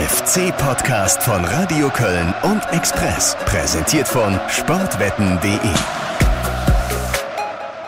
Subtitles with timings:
[0.00, 3.36] FC-Podcast von Radio Köln und Express.
[3.44, 5.58] Präsentiert von sportwetten.de.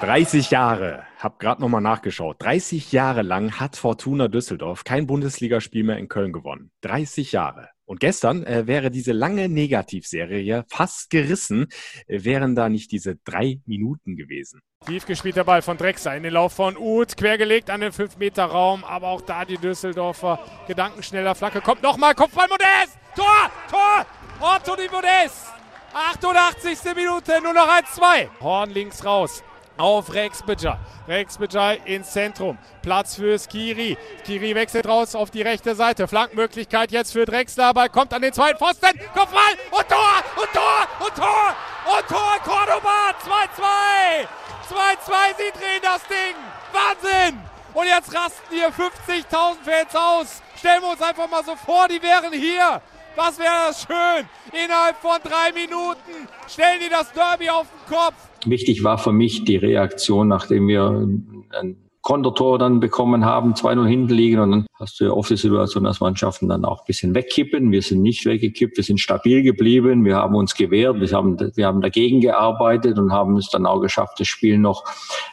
[0.03, 2.37] 30 Jahre, hab gerade nochmal nachgeschaut.
[2.40, 6.71] 30 Jahre lang hat Fortuna Düsseldorf kein Bundesligaspiel mehr in Köln gewonnen.
[6.82, 7.70] 30 Jahre.
[7.93, 11.66] Und gestern äh, wäre diese lange Negativserie fast gerissen,
[12.07, 14.62] äh, wären da nicht diese drei Minuten gewesen.
[14.86, 18.82] Tief gespielt der Ball von Drexler in den Lauf von Uth, quergelegt an den 5-Meter-Raum,
[18.84, 21.61] aber auch da die Düsseldorfer gedankenschneller Flagge.
[21.61, 22.96] Kommt nochmal, Kopfball Modest!
[23.14, 23.50] Tor!
[23.70, 24.06] Tor!
[24.40, 25.53] Anthony Modest!
[25.93, 26.95] 88.
[26.96, 28.29] Minute, nur noch 1-2.
[28.40, 29.45] Horn links raus
[29.76, 30.79] auf Rex Bidger.
[31.08, 32.58] Rex Bidger ins Zentrum.
[32.83, 33.97] Platz für Skiri.
[34.25, 36.08] Skiri wechselt raus auf die rechte Seite.
[36.08, 37.75] Flankmöglichkeit jetzt für Drexler.
[37.75, 38.98] Ball kommt an den zweiten Pfosten.
[39.14, 41.56] Kopfball und Tor und Tor und Tor
[41.97, 42.39] und Tor.
[42.45, 44.27] Cordoba 2-2.
[44.69, 45.14] 2-2.
[45.39, 46.36] Sie drehen das Ding.
[46.73, 47.41] Wahnsinn.
[47.75, 50.42] Und jetzt rasten hier 50.000 Fans aus.
[50.59, 52.81] Stellen wir uns einfach mal so vor, die wären hier.
[53.17, 54.28] Was wäre das schön?
[54.53, 58.15] Innerhalb von drei Minuten stellen die das Derby auf den Kopf.
[58.45, 64.12] Wichtig war für mich die Reaktion, nachdem wir ein Kontertor dann bekommen haben, 2-0 hinten
[64.12, 67.15] liegen und dann hast du ja oft die Situation, dass Mannschaften dann auch ein bisschen
[67.15, 67.71] wegkippen.
[67.71, 71.67] Wir sind nicht weggekippt, wir sind stabil geblieben, wir haben uns gewehrt, wir haben, wir
[71.67, 74.84] haben dagegen gearbeitet und haben es dann auch geschafft, das Spiel noch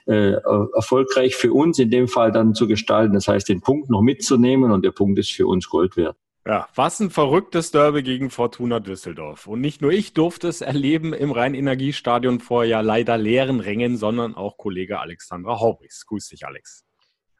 [0.06, 0.34] äh,
[0.76, 3.16] erfolgreich für uns in dem Fall dann zu gestalten.
[3.16, 6.18] Das heißt, den Punkt noch mitzunehmen und der Punkt ist für uns Gold wert.
[6.46, 9.46] Ja, was ein verrücktes Derby gegen Fortuna Düsseldorf.
[9.46, 14.36] Und nicht nur ich durfte es erleben im Rhein-Energiestadion vor ja leider leeren Rängen, sondern
[14.36, 16.06] auch Kollege Alexandra Haubrichs.
[16.06, 16.86] Grüß dich, Alex.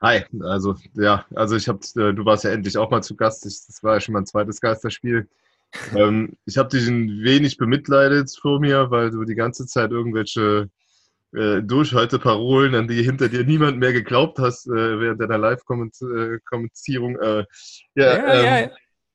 [0.02, 3.46] Hi, also ja, also ich habe, äh, du warst ja endlich auch mal zu Gast.
[3.46, 5.28] Ich, das war ja schon mein zweites Geisterspiel.
[5.96, 10.70] ähm, ich habe dich ein wenig bemitleidet vor mir, weil du die ganze Zeit irgendwelche
[11.34, 17.20] äh, Durchhalteparolen, an die hinter dir niemand mehr geglaubt hast äh, während deiner Live-Kommentierung.
[17.20, 17.46] Äh,
[17.96, 18.72] ja, ja, ähm, ja,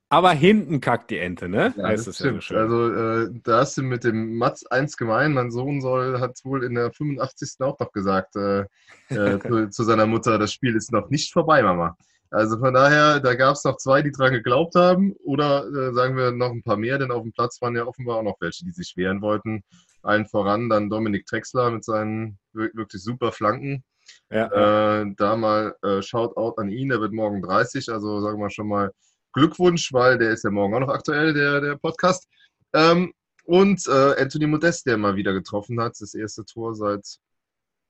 [0.08, 1.74] aber hinten kackt die Ente, ne?
[1.76, 2.48] Ja, heißt das stimmt.
[2.48, 5.32] Ja also äh, da hast du mit dem Mats eins gemein.
[5.32, 7.56] Mein Sohn soll, hat wohl in der 85.
[7.60, 8.60] auch noch gesagt äh,
[9.08, 11.96] äh, zu, zu, seiner Mutter, das Spiel ist noch nicht vorbei, Mama.
[12.30, 15.14] Also von daher, da gab es noch zwei, die dran geglaubt haben.
[15.24, 18.18] Oder äh, sagen wir noch ein paar mehr, denn auf dem Platz waren ja offenbar
[18.18, 19.62] auch noch welche, die sich wehren wollten.
[20.02, 23.84] Allen voran dann Dominik Drexler mit seinen wirklich super Flanken.
[24.30, 25.00] Ja.
[25.00, 28.92] Äh, da mal Shoutout an ihn, der wird morgen 30, also sagen wir schon mal
[29.34, 32.26] Glückwunsch, weil der ist ja morgen auch noch aktuell, der, der Podcast.
[32.72, 33.12] Ähm,
[33.44, 37.18] und äh, Anthony Modest, der mal wieder getroffen hat, das erste Tor seit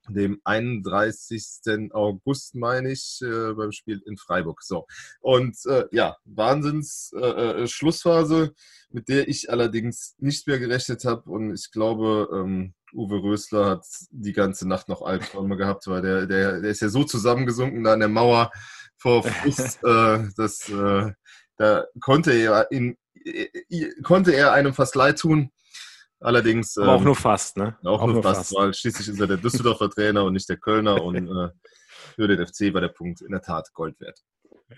[0.09, 1.93] dem 31.
[1.93, 4.63] August, meine ich, äh, beim Spiel in Freiburg.
[4.63, 4.87] So.
[5.21, 8.53] Und äh, ja, Wahnsinns äh, äh Schlussphase,
[8.91, 11.31] mit der ich allerdings nicht mehr gerechnet habe.
[11.31, 16.27] Und ich glaube, ähm, Uwe Rösler hat die ganze Nacht noch Albträume gehabt, weil der,
[16.27, 18.53] der, der ist ja so zusammengesunken da an der Mauer
[18.97, 21.13] vor Frust, äh, dass äh,
[21.57, 22.97] da konnte er ihn,
[24.03, 25.51] konnte er einem fast leid tun.
[26.21, 26.79] Allerdings.
[26.79, 27.77] Aber auch ähm, nur fast, ne?
[27.85, 30.57] Auch, auch nur, fast, fast, weil schließlich ist er der Düsseldorfer Trainer und nicht der
[30.57, 31.51] Kölner und äh,
[32.15, 34.19] für den FC war der Punkt in der Tat Gold wert.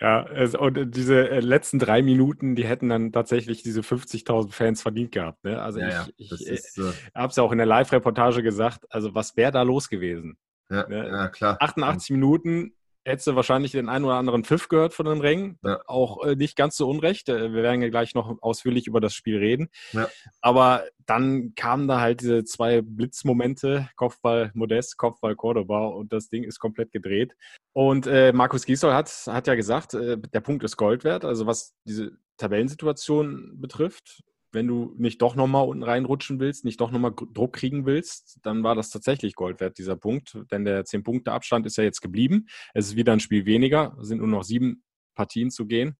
[0.01, 0.27] Ja,
[0.59, 5.43] und diese äh, letzten drei Minuten, die hätten dann tatsächlich diese 50.000 Fans verdient gehabt.
[5.45, 5.61] Ne?
[5.61, 9.15] Also ja, ich, ja, ich äh, habe es ja auch in der Live-Reportage gesagt, also
[9.15, 10.37] was wäre da los gewesen?
[10.69, 11.09] Ja, ne?
[11.09, 11.57] ja, klar.
[11.61, 12.75] 88 Minuten,
[13.07, 15.59] hättest du wahrscheinlich den einen oder anderen Pfiff gehört von den Rängen.
[15.63, 15.81] Ja.
[15.87, 17.29] Auch äh, nicht ganz so unrecht.
[17.29, 19.69] Äh, wir werden ja gleich noch ausführlich über das Spiel reden.
[19.93, 20.09] Ja.
[20.41, 26.43] Aber dann kamen da halt diese zwei Blitzmomente, Kopfball Modest, Kopfball Cordoba und das Ding
[26.43, 27.37] ist komplett gedreht.
[27.73, 31.25] Und äh, Markus Giesel hat, hat ja gesagt, äh, der Punkt ist Gold wert.
[31.25, 34.23] Also was diese Tabellensituation betrifft,
[34.57, 38.63] wenn du nicht doch nochmal unten reinrutschen willst, nicht doch nochmal Druck kriegen willst, dann
[38.63, 40.39] war das tatsächlich Gold wert, dieser Punkt.
[40.51, 42.47] Denn der 10-Punkte-Abstand ist ja jetzt geblieben.
[42.73, 44.83] Es ist wieder ein Spiel weniger, es sind nur noch sieben
[45.15, 45.99] Partien zu gehen.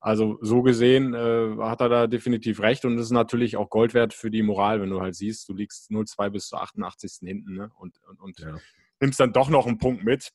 [0.00, 3.92] Also so gesehen äh, hat er da definitiv recht und es ist natürlich auch Gold
[3.92, 7.18] wert für die Moral, wenn du halt siehst, du liegst 0-2 bis zur 88.
[7.20, 7.70] hinten ne?
[7.76, 8.56] und, und, und ja.
[8.98, 10.30] nimmst dann doch noch einen Punkt mit.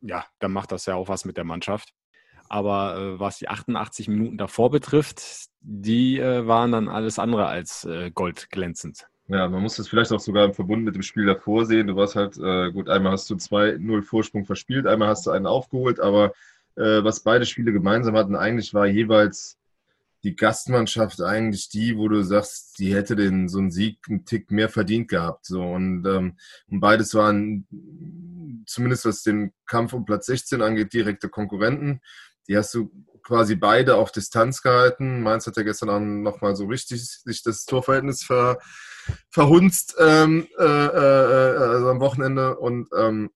[0.00, 1.92] Ja, dann macht das ja auch was mit der Mannschaft.
[2.48, 7.84] Aber äh, was die 88 Minuten davor betrifft, die äh, waren dann alles andere als
[7.84, 9.06] äh, goldglänzend.
[9.28, 11.88] Ja, man muss das vielleicht auch sogar im Verbund mit dem Spiel davor sehen.
[11.88, 15.46] Du warst halt, äh, gut, einmal hast du 2-0 Vorsprung verspielt, einmal hast du einen
[15.46, 16.32] aufgeholt, aber
[16.76, 19.58] äh, was beide Spiele gemeinsam hatten, eigentlich war jeweils
[20.24, 24.50] die Gastmannschaft eigentlich die, wo du sagst, die hätte den so einen Sieg einen Tick
[24.50, 25.46] mehr verdient gehabt.
[25.46, 26.36] So und, ähm,
[26.68, 27.66] und beides waren
[28.66, 32.00] zumindest was den Kampf um Platz 16 angeht, direkte Konkurrenten.
[32.48, 32.90] Die hast du
[33.22, 35.22] quasi beide auf Distanz gehalten.
[35.22, 38.58] Mainz hat ja gestern Abend nochmal so richtig sich das Torverhältnis ver,
[39.30, 43.30] verhunzt ähm, äh, äh, also am Wochenende und ähm,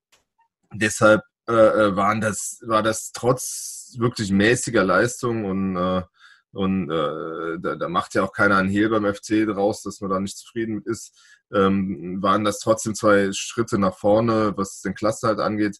[0.72, 6.02] deshalb äh, äh, waren das, war das trotz wirklich mäßiger Leistung und äh,
[6.52, 10.10] Und äh, da, da, macht ja auch keiner einen Hehl beim FC draus, dass man
[10.10, 11.14] da nicht zufrieden ist.
[11.52, 15.78] Ähm, waren das trotzdem zwei Schritte nach vorne, was den Cluster halt angeht.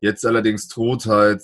[0.00, 1.42] Jetzt allerdings droht halt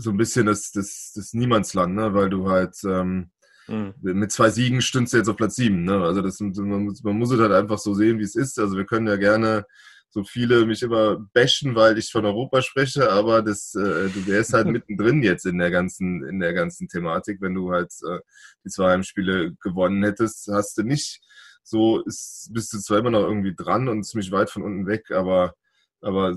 [0.00, 2.14] so ein bisschen das, das, das Niemandsland, ne?
[2.14, 3.30] weil du halt ähm,
[3.68, 3.94] mhm.
[4.00, 5.84] mit zwei Siegen stündest du jetzt auf Platz sieben.
[5.84, 6.02] Ne?
[6.02, 8.58] Also das, man, man muss es halt einfach so sehen, wie es ist.
[8.58, 9.64] Also wir können ja gerne
[10.10, 14.52] so viele mich immer bashen, weil ich von Europa spreche, aber das, äh, du wärst
[14.52, 17.40] halt mittendrin jetzt in der ganzen, in der ganzen Thematik.
[17.40, 18.18] Wenn du halt äh,
[18.64, 21.20] die zwei Heimspiele gewonnen hättest, hast du nicht
[21.62, 25.10] so, ist, bist du zwar immer noch irgendwie dran und ziemlich weit von unten weg,
[25.12, 25.54] aber
[26.00, 26.34] aber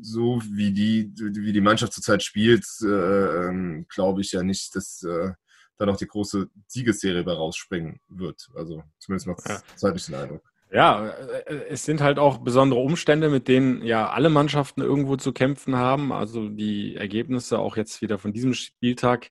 [0.00, 5.02] so wie die, wie die Mannschaft zurzeit spielt, äh, ähm, glaube ich ja nicht, dass
[5.02, 5.32] äh,
[5.76, 8.48] da noch die große Siegesserie bei rausspringen wird.
[8.54, 9.76] Also zumindest macht es ja.
[9.76, 10.42] zeitlich den Eindruck.
[10.72, 15.32] Ja, äh, es sind halt auch besondere Umstände, mit denen ja alle Mannschaften irgendwo zu
[15.32, 16.12] kämpfen haben.
[16.12, 19.30] Also die Ergebnisse auch jetzt wieder von diesem Spieltag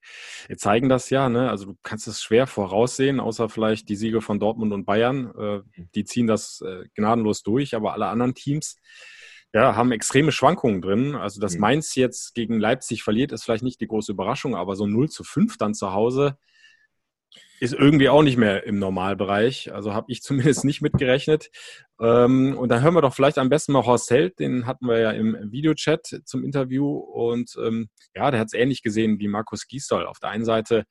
[0.58, 1.30] zeigen das ja.
[1.30, 1.50] Ne?
[1.50, 5.34] Also du kannst es schwer voraussehen, außer vielleicht die Siege von Dortmund und Bayern.
[5.38, 5.62] Äh,
[5.96, 6.62] die ziehen das
[6.96, 8.76] gnadenlos durch, aber alle anderen Teams
[9.54, 11.16] ja, haben extreme Schwankungen drin.
[11.16, 11.62] Also, dass mhm.
[11.62, 15.24] Mainz jetzt gegen Leipzig verliert, ist vielleicht nicht die große Überraschung, aber so 0 zu
[15.24, 16.38] 5 dann zu Hause
[17.60, 19.74] ist irgendwie auch nicht mehr im Normalbereich.
[19.74, 21.50] Also habe ich zumindest nicht mitgerechnet.
[22.00, 25.00] Ähm, und da hören wir doch vielleicht am besten mal Horst Held, den hatten wir
[25.00, 26.98] ja im Videochat zum Interview.
[26.98, 30.06] Und ähm, ja, der hat es ähnlich gesehen wie Markus Gisdol.
[30.06, 30.86] Auf der einen Seite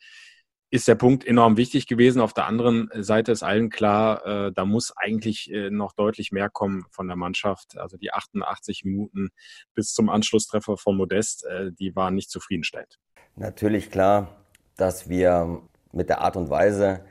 [0.70, 2.20] ist der Punkt enorm wichtig gewesen.
[2.20, 6.50] Auf der anderen Seite ist allen klar, äh, da muss eigentlich äh, noch deutlich mehr
[6.50, 7.78] kommen von der Mannschaft.
[7.78, 9.30] Also die 88 Minuten
[9.74, 12.98] bis zum Anschlusstreffer von Modest, äh, die waren nicht zufriedenstellend.
[13.36, 14.44] Natürlich klar,
[14.76, 15.62] dass wir
[15.92, 17.04] mit der Art und Weise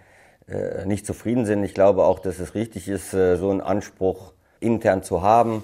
[0.47, 1.63] äh, nicht zufrieden sind.
[1.63, 5.63] Ich glaube auch, dass es richtig ist, äh, so einen Anspruch intern zu haben,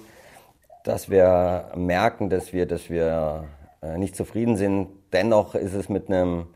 [0.84, 3.48] dass wir merken, dass wir, dass wir
[3.82, 4.90] äh, nicht zufrieden sind.
[5.14, 6.48] Dennoch ist es mit einem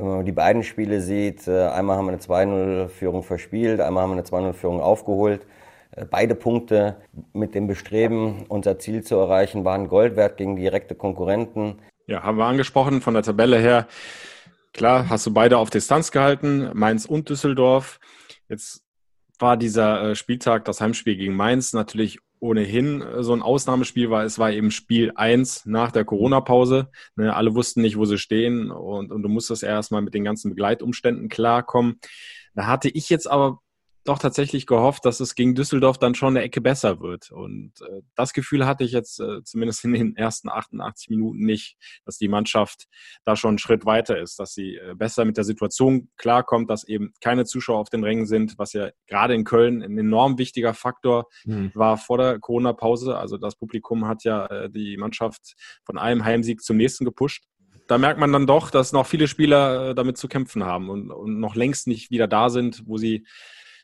[0.00, 4.10] wenn man die beiden Spiele sieht, äh, einmal haben wir eine 2-0-Führung verspielt, einmal haben
[4.10, 5.46] wir eine 2-0-Führung aufgeholt.
[5.90, 6.96] Äh, beide Punkte
[7.32, 11.80] mit dem Bestreben, unser Ziel zu erreichen, waren Gold wert gegen direkte Konkurrenten.
[12.06, 13.86] Ja, haben wir angesprochen von der Tabelle her.
[14.72, 17.98] Klar, hast du beide auf Distanz gehalten, Mainz und Düsseldorf.
[18.48, 18.84] Jetzt
[19.38, 24.24] war dieser äh, Spieltag, das Heimspiel gegen Mainz, natürlich ohnehin äh, so ein Ausnahmespiel war.
[24.24, 26.90] Es war eben Spiel 1 nach der Corona-Pause.
[27.16, 30.50] Ne, alle wussten nicht, wo sie stehen und, und du musstest erstmal mit den ganzen
[30.50, 32.00] Begleitumständen klarkommen.
[32.54, 33.60] Da hatte ich jetzt aber
[34.08, 37.30] doch tatsächlich gehofft, dass es gegen Düsseldorf dann schon eine Ecke besser wird.
[37.30, 41.76] Und äh, das Gefühl hatte ich jetzt äh, zumindest in den ersten 88 Minuten nicht,
[42.04, 42.86] dass die Mannschaft
[43.24, 46.84] da schon einen Schritt weiter ist, dass sie äh, besser mit der Situation klarkommt, dass
[46.84, 50.74] eben keine Zuschauer auf den Rängen sind, was ja gerade in Köln ein enorm wichtiger
[50.74, 51.72] Faktor mhm.
[51.74, 53.16] war vor der Corona-Pause.
[53.16, 57.44] Also das Publikum hat ja äh, die Mannschaft von einem Heimsieg zum nächsten gepusht
[57.88, 61.10] da merkt man dann doch, dass noch viele Spieler äh, damit zu kämpfen haben und,
[61.10, 63.26] und, noch längst nicht wieder da sind, wo sie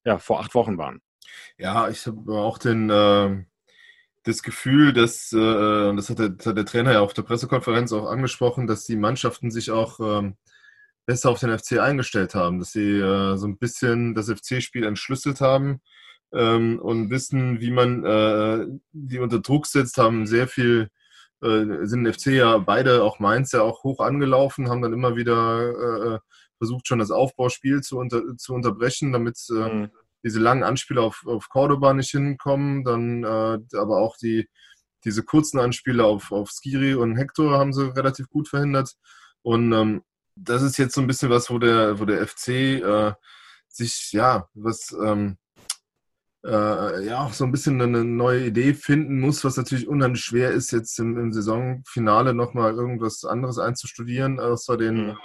[0.04, 1.00] ja, vor acht Wochen waren.
[1.58, 3.44] Ja, ich habe auch den, äh,
[4.24, 7.92] das Gefühl, dass, äh, das hat der, das hat der, Trainer ja auf der Pressekonferenz
[7.92, 10.36] auch angesprochen, dass die Mannschaften sich auch ähm,
[11.06, 15.40] besser auf den FC eingestellt haben, dass sie äh, so ein bisschen das FC-Spiel entschlüsselt
[15.40, 15.80] haben
[16.32, 20.88] ähm, und wissen, wie man äh, die unter Druck setzt, haben sehr viel
[21.42, 26.14] äh, sind FC ja beide, auch Mainz ja auch hoch angelaufen, haben dann immer wieder
[26.14, 26.18] äh,
[26.64, 29.90] versucht schon das Aufbauspiel zu, unter, zu unterbrechen, damit äh, mhm.
[30.24, 32.84] diese langen Anspiele auf, auf Cordoba nicht hinkommen.
[32.84, 34.48] Dann äh, aber auch die,
[35.04, 38.94] diese kurzen Anspiele auf, auf Skiri und Hector haben sie relativ gut verhindert.
[39.42, 40.02] Und ähm,
[40.36, 43.12] das ist jetzt so ein bisschen was, wo der, wo der FC äh,
[43.68, 45.36] sich, ja, was ähm,
[46.46, 50.52] äh, ja auch so ein bisschen eine neue Idee finden muss, was natürlich unheimlich schwer
[50.52, 55.16] ist, jetzt im, im Saisonfinale nochmal irgendwas anderes einzustudieren, außer den mhm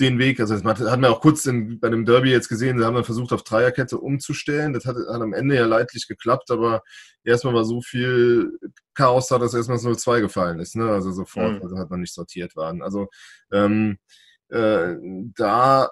[0.00, 2.84] den Weg, also das hat man auch kurz in, bei dem Derby jetzt gesehen, sie
[2.84, 4.72] haben dann versucht, auf Dreierkette umzustellen.
[4.72, 6.82] Das hat, hat am Ende ja leidlich geklappt, aber
[7.24, 8.58] erstmal war so viel
[8.94, 10.76] Chaos da, dass erstmal 0-2 gefallen ist.
[10.76, 10.88] Ne?
[10.88, 11.62] Also sofort, mhm.
[11.62, 12.82] also hat man nicht sortiert waren.
[12.82, 13.08] Also
[13.52, 13.98] ähm,
[14.48, 14.94] äh,
[15.36, 15.90] da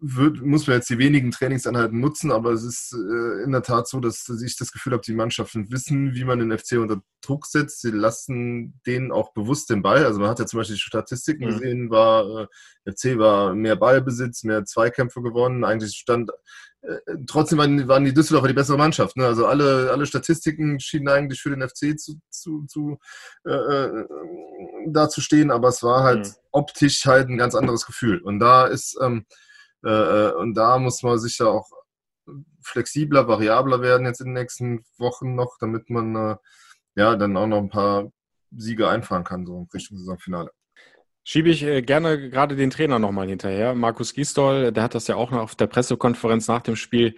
[0.00, 3.88] wird, muss man jetzt die wenigen Trainingseinheiten nutzen, aber es ist äh, in der Tat
[3.88, 7.46] so, dass ich das Gefühl habe, die Mannschaften wissen, wie man den FC unter Druck
[7.46, 7.80] setzt.
[7.80, 10.04] Sie lassen denen auch bewusst den Ball.
[10.04, 11.48] Also man hat ja zum Beispiel die Statistiken mhm.
[11.48, 12.48] gesehen, war
[12.84, 15.64] äh, FC war mehr Ballbesitz, mehr Zweikämpfe gewonnen.
[15.64, 16.30] Eigentlich stand
[16.82, 19.16] äh, trotzdem waren, waren, die Düsseldorfer die bessere Mannschaft.
[19.16, 19.26] Ne?
[19.26, 22.98] Also alle, alle Statistiken schienen eigentlich für den FC zu, zu, zu
[23.44, 24.04] äh, äh
[24.88, 26.32] dazustehen, aber es war halt mhm.
[26.52, 28.20] optisch halt ein ganz anderes Gefühl.
[28.20, 29.36] Und da ist ähm, äh, äh,
[29.88, 31.70] und da muss man sicher auch
[32.66, 36.36] flexibler, variabler werden jetzt in den nächsten Wochen noch, damit man äh,
[36.96, 38.10] ja dann auch noch ein paar
[38.56, 40.50] Siege einfahren kann, so in Richtung Saisonfinale.
[41.24, 43.74] Schiebe ich äh, gerne gerade den Trainer nochmal hinterher.
[43.74, 47.16] Markus Gisdol, der hat das ja auch noch auf der Pressekonferenz nach dem Spiel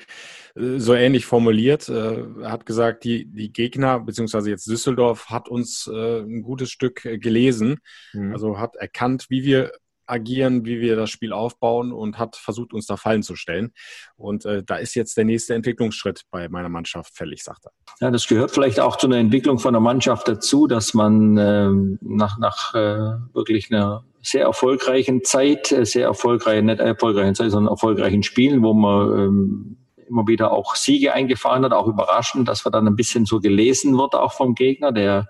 [0.54, 1.88] äh, so ähnlich formuliert.
[1.88, 7.02] Äh, er hat gesagt, die, die Gegner, beziehungsweise jetzt Düsseldorf, hat uns ein gutes Stück
[7.02, 7.80] gelesen.
[8.12, 8.32] Mhm.
[8.32, 9.72] Also hat erkannt, wie wir
[10.08, 13.72] agieren, wie wir das Spiel aufbauen und hat versucht, uns da Fallen zu stellen.
[14.16, 17.72] Und äh, da ist jetzt der nächste Entwicklungsschritt bei meiner Mannschaft fällig, sagt er.
[18.00, 21.70] Ja, das gehört vielleicht auch zu einer Entwicklung von der Mannschaft dazu, dass man äh,
[22.00, 27.72] nach, nach äh, wirklich einer sehr erfolgreichen Zeit, äh, sehr erfolgreichen, nicht erfolgreichen Zeit, sondern
[27.72, 29.76] erfolgreichen Spielen, wo man ähm,
[30.08, 33.96] immer wieder auch Siege eingefahren hat, auch überraschend, dass man dann ein bisschen so gelesen
[33.96, 35.28] wird auch vom Gegner, der,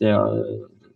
[0.00, 0.44] der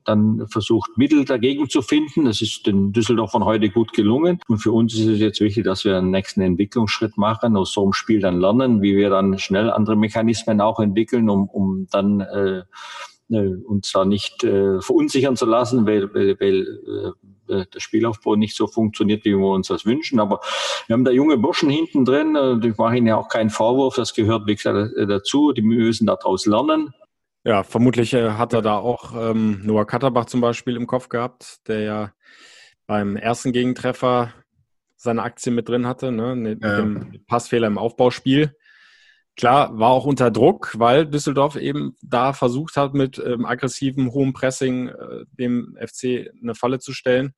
[0.04, 2.24] dann versucht, Mittel dagegen zu finden.
[2.26, 4.40] Das ist den Düsseldorf von heute gut gelungen.
[4.48, 7.82] Und für uns ist es jetzt wichtig, dass wir einen nächsten Entwicklungsschritt machen, aus so
[7.82, 12.20] einem Spiel dann lernen, wie wir dann schnell andere Mechanismen auch entwickeln, um, um dann
[12.20, 12.62] äh,
[13.30, 17.14] äh uns da nicht äh, verunsichern zu lassen, weil, weil, weil
[17.48, 20.20] äh, der Spielaufbau nicht so funktioniert, wie wir uns das wünschen.
[20.20, 20.40] Aber
[20.86, 22.36] wir haben da junge Burschen hinten drin.
[22.36, 23.96] Äh, ich mache ihnen ja auch keinen Vorwurf.
[23.96, 25.52] Das gehört, wie gesagt, dazu.
[25.52, 26.94] Die müssen daraus lernen.
[27.44, 31.68] Ja, vermutlich äh, hat er da auch ähm, Noah Katterbach zum Beispiel im Kopf gehabt,
[31.68, 32.12] der ja
[32.86, 34.32] beim ersten Gegentreffer
[34.96, 36.76] seine Aktie mit drin hatte, ne, mit ja.
[36.76, 38.56] dem Passfehler im Aufbauspiel.
[39.36, 44.32] Klar, war auch unter Druck, weil Düsseldorf eben da versucht hat, mit ähm, aggressivem, hohem
[44.32, 47.34] Pressing äh, dem FC eine Falle zu stellen.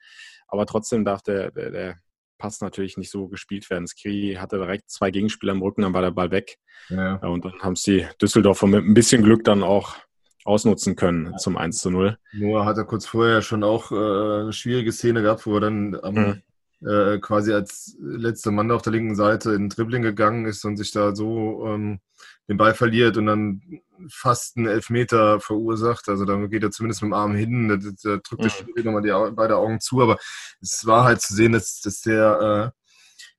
[0.46, 1.96] Aber trotzdem darf der, der, der
[2.38, 3.86] Pass natürlich nicht so gespielt werden.
[3.86, 6.58] Skiri hatte direkt zwei Gegenspieler im Rücken, dann war der Ball weg.
[6.88, 7.16] Ja.
[7.16, 9.96] Und dann haben es die Düsseldorfer mit ein bisschen Glück dann auch
[10.44, 11.36] ausnutzen können ja.
[11.36, 12.18] zum 1 zu 0.
[12.32, 15.98] Noah hat er kurz vorher schon auch äh, eine schwierige Szene gehabt, wo er dann
[16.02, 16.42] am, mhm.
[16.84, 20.92] Äh, quasi als letzter Mann auf der linken Seite in Dribbling gegangen ist und sich
[20.92, 22.00] da so ähm,
[22.48, 23.62] den Ball verliert und dann
[24.08, 26.08] fast einen Elfmeter verursacht.
[26.08, 29.02] Also da geht er zumindest mit dem Arm hin, da, da drückt der Spieler nochmal
[29.02, 30.18] die beide Augen zu, aber
[30.60, 32.72] es war halt zu sehen, dass, dass der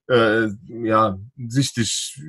[0.10, 1.18] äh, äh, ja
[1.48, 2.20] sichtlich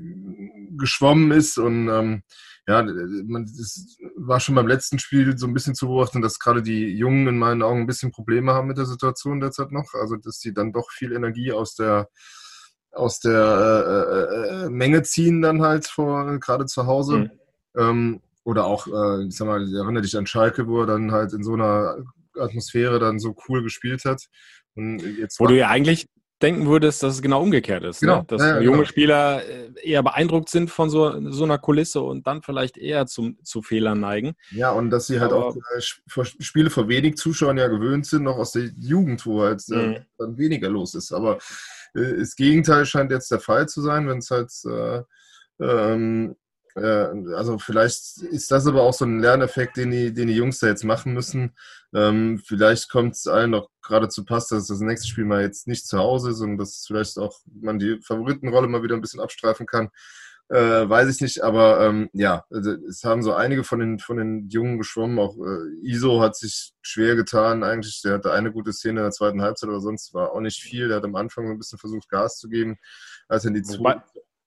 [0.76, 2.22] geschwommen ist und ähm,
[2.68, 6.62] ja, man, das war schon beim letzten Spiel so ein bisschen zu beobachten, dass gerade
[6.62, 9.94] die Jungen in meinen Augen ein bisschen Probleme haben mit der Situation derzeit noch.
[9.94, 12.10] Also dass sie dann doch viel Energie aus der
[12.92, 17.16] aus der äh, äh, äh, Menge ziehen dann halt vor, gerade zu Hause.
[17.16, 17.30] Mhm.
[17.74, 21.12] Ähm, oder auch, äh, ich sag mal, ich erinnere dich an Schalke, wo er dann
[21.12, 21.96] halt in so einer
[22.36, 24.26] Atmosphäre dann so cool gespielt hat.
[24.74, 26.06] wo du ja eigentlich
[26.42, 28.02] denken würdest, dass es genau umgekehrt ist.
[28.02, 28.08] Ne?
[28.08, 28.18] Genau.
[28.20, 28.24] Ne?
[28.28, 28.88] Dass ja, ja, junge genau.
[28.88, 33.38] Spieler äh, eher beeindruckt sind von so, so einer Kulisse und dann vielleicht eher zum,
[33.42, 34.34] zu Fehlern neigen.
[34.50, 38.22] Ja, und dass sie halt Aber, auch äh, Spiele vor wenig Zuschauern ja gewöhnt sind,
[38.22, 39.96] noch aus der Jugend, wo halt äh, mhm.
[40.16, 41.12] dann weniger los ist.
[41.12, 41.38] Aber
[41.94, 45.02] äh, das Gegenteil scheint jetzt der Fall zu sein, wenn es halt äh,
[45.60, 46.34] ähm, äh,
[46.76, 50.66] also vielleicht ist das aber auch so ein Lerneffekt, den die, den die Jungs da
[50.66, 51.54] jetzt machen müssen.
[51.94, 55.66] Ähm, vielleicht kommt es allen noch gerade zu Pass, dass das nächste Spiel mal jetzt
[55.66, 59.20] nicht zu Hause ist und dass vielleicht auch man die Favoritenrolle mal wieder ein bisschen
[59.20, 59.90] abstreifen kann.
[60.50, 64.16] Äh, weiß ich nicht, aber ähm, ja, also es haben so einige von den, von
[64.16, 65.18] den Jungen geschwommen.
[65.18, 68.00] Auch äh, Iso hat sich schwer getan eigentlich.
[68.02, 70.88] Der hatte eine gute Szene in der zweiten Halbzeit, aber sonst war auch nicht viel.
[70.88, 72.78] Der hat am Anfang so ein bisschen versucht, Gas zu geben,
[73.28, 74.02] als er in die Wobei,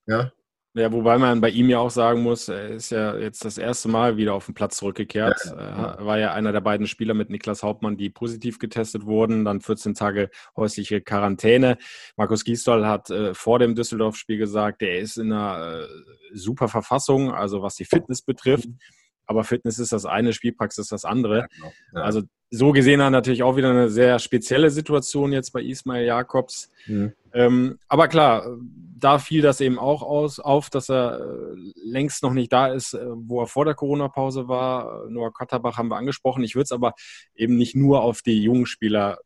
[0.07, 0.31] ja?
[0.73, 3.89] Ja, wobei man bei ihm ja auch sagen muss, er ist ja jetzt das erste
[3.89, 5.37] Mal wieder auf den Platz zurückgekehrt.
[5.45, 5.97] Ja.
[5.99, 9.95] War ja einer der beiden Spieler mit Niklas Hauptmann, die positiv getestet wurden, dann 14
[9.95, 11.77] Tage häusliche Quarantäne.
[12.15, 15.87] Markus Gisdol hat äh, vor dem Düsseldorf-Spiel gesagt, er ist in einer äh,
[16.31, 18.67] super Verfassung, also was die Fitness betrifft.
[18.67, 18.79] Mhm.
[19.25, 21.39] Aber Fitness ist das eine, Spielpraxis ist das andere.
[21.39, 21.71] Ja, genau.
[21.95, 22.01] ja.
[22.01, 26.69] Also so gesehen hat natürlich auch wieder eine sehr spezielle Situation jetzt bei Ismail Jakobs.
[26.85, 27.13] Mhm.
[27.33, 28.57] Ähm, aber klar,
[29.01, 32.93] da fiel das eben auch aus, auf, dass er äh, längst noch nicht da ist,
[32.93, 35.09] äh, wo er vor der Corona-Pause war.
[35.09, 36.43] Noah Katterbach haben wir angesprochen.
[36.43, 36.93] Ich würde es aber
[37.35, 39.19] eben nicht nur auf die jungen Spieler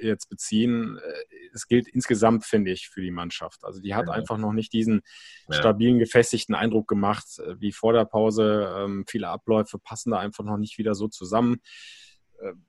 [0.00, 0.98] jetzt beziehen.
[0.98, 3.64] Äh, es gilt insgesamt, finde ich, für die Mannschaft.
[3.64, 4.12] Also die hat ja.
[4.12, 5.02] einfach noch nicht diesen
[5.50, 8.74] stabilen, gefestigten Eindruck gemacht wie vor der Pause.
[8.76, 11.60] Ähm, viele Abläufe passen da einfach noch nicht wieder so zusammen.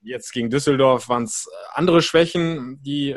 [0.00, 3.14] Jetzt gegen Düsseldorf waren es andere Schwächen, die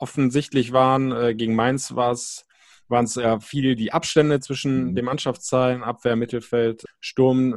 [0.00, 1.36] offensichtlich waren.
[1.36, 2.46] gegen Mainz war es
[2.90, 4.94] waren es ja viel die Abstände zwischen mhm.
[4.96, 7.54] den Mannschaftszahlen, Abwehr, Mittelfeld, Sturm,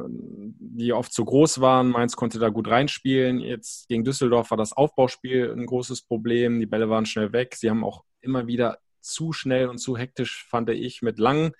[0.58, 1.90] die oft zu groß waren.
[1.90, 3.40] Mainz konnte da gut reinspielen.
[3.40, 6.60] Jetzt gegen Düsseldorf war das Aufbauspiel ein großes Problem.
[6.60, 7.56] Die Bälle waren schnell weg.
[7.56, 11.52] Sie haben auch immer wieder zu schnell und zu hektisch, fand ich, mit langen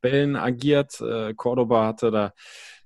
[0.00, 1.00] Bällen agiert.
[1.00, 2.32] Äh, Cordoba hatte da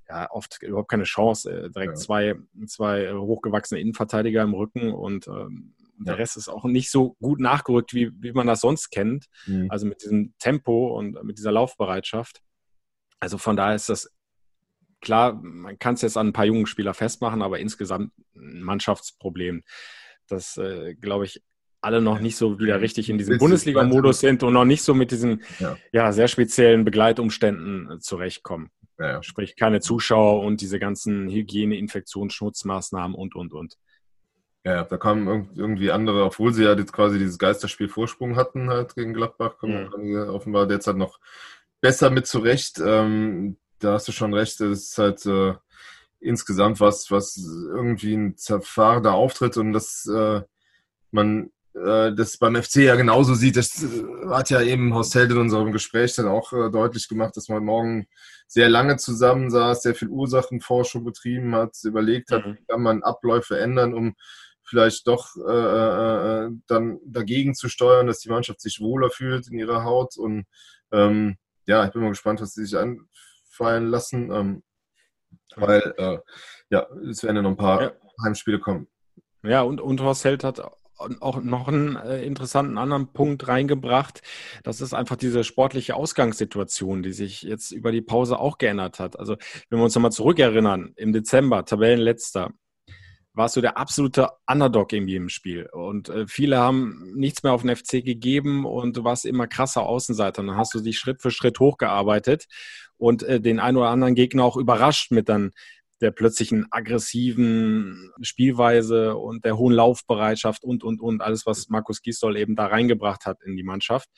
[0.08, 1.50] ja, oft überhaupt keine Chance.
[1.50, 1.96] Äh, direkt ja.
[1.96, 2.34] zwei,
[2.66, 7.40] zwei hochgewachsene Innenverteidiger im Rücken und ähm, und der Rest ist auch nicht so gut
[7.40, 9.26] nachgerückt, wie, wie man das sonst kennt.
[9.46, 9.70] Mhm.
[9.70, 12.40] Also mit diesem Tempo und mit dieser Laufbereitschaft.
[13.18, 14.10] Also von daher ist das
[15.00, 19.62] klar, man kann es jetzt an ein paar jungen Spieler festmachen, aber insgesamt ein Mannschaftsproblem.
[20.28, 21.42] dass, äh, glaube ich,
[21.80, 25.12] alle noch nicht so wieder richtig in diesem Bundesliga-Modus sind und noch nicht so mit
[25.12, 25.76] diesen ja.
[25.92, 28.70] ja sehr speziellen Begleitumständen äh, zurechtkommen.
[28.98, 29.22] Ja, ja.
[29.22, 33.76] Sprich, keine Zuschauer und diese ganzen Hygiene, Infektions, Schutzmaßnahmen und, und, und.
[34.66, 38.96] Ja, da kamen irgendwie andere, obwohl sie ja jetzt quasi dieses Geisterspiel Vorsprung hatten halt
[38.96, 40.28] gegen Gladbach, kommen mhm.
[40.28, 41.20] offenbar derzeit noch
[41.80, 42.82] besser mit zurecht.
[42.84, 45.54] Ähm, da hast du schon recht, das ist halt äh,
[46.18, 50.42] insgesamt was, was irgendwie ein zerfahrender Auftritt und das äh,
[51.12, 53.56] man äh, das beim FC ja genauso sieht.
[53.56, 57.36] Das äh, hat ja eben Horst Held in unserem Gespräch dann auch äh, deutlich gemacht,
[57.36, 58.08] dass man morgen
[58.48, 62.56] sehr lange zusammensaß, sehr viel Ursachenforschung betrieben hat, überlegt hat, mhm.
[62.58, 64.16] wie kann man Abläufe ändern, um
[64.66, 69.58] vielleicht doch äh, äh, dann dagegen zu steuern, dass die Mannschaft sich wohler fühlt in
[69.58, 70.16] ihrer Haut.
[70.16, 70.46] Und
[70.92, 74.62] ähm, ja, ich bin mal gespannt, was sie sich einfallen lassen, ähm,
[75.54, 76.18] weil äh,
[76.70, 77.92] ja, es werden ja noch ein paar ja.
[78.24, 78.88] Heimspiele kommen.
[79.42, 80.60] Ja, und, und Horst Held hat
[81.20, 84.22] auch noch einen äh, interessanten anderen Punkt reingebracht.
[84.64, 89.18] Das ist einfach diese sportliche Ausgangssituation, die sich jetzt über die Pause auch geändert hat.
[89.18, 89.36] Also
[89.68, 92.52] wenn wir uns nochmal zurückerinnern, im Dezember, Tabellenletzter,
[93.36, 95.68] warst du der absolute Underdog in jedem Spiel.
[95.70, 99.82] Und äh, viele haben nichts mehr auf den FC gegeben und du warst immer krasser
[99.82, 100.40] Außenseiter.
[100.40, 102.46] Und dann hast du dich Schritt für Schritt hochgearbeitet
[102.96, 105.52] und äh, den einen oder anderen Gegner auch überrascht mit dann
[106.00, 112.36] der plötzlichen aggressiven Spielweise und der hohen Laufbereitschaft und, und, und, alles, was Markus Gisdol
[112.36, 114.08] eben da reingebracht hat in die Mannschaft.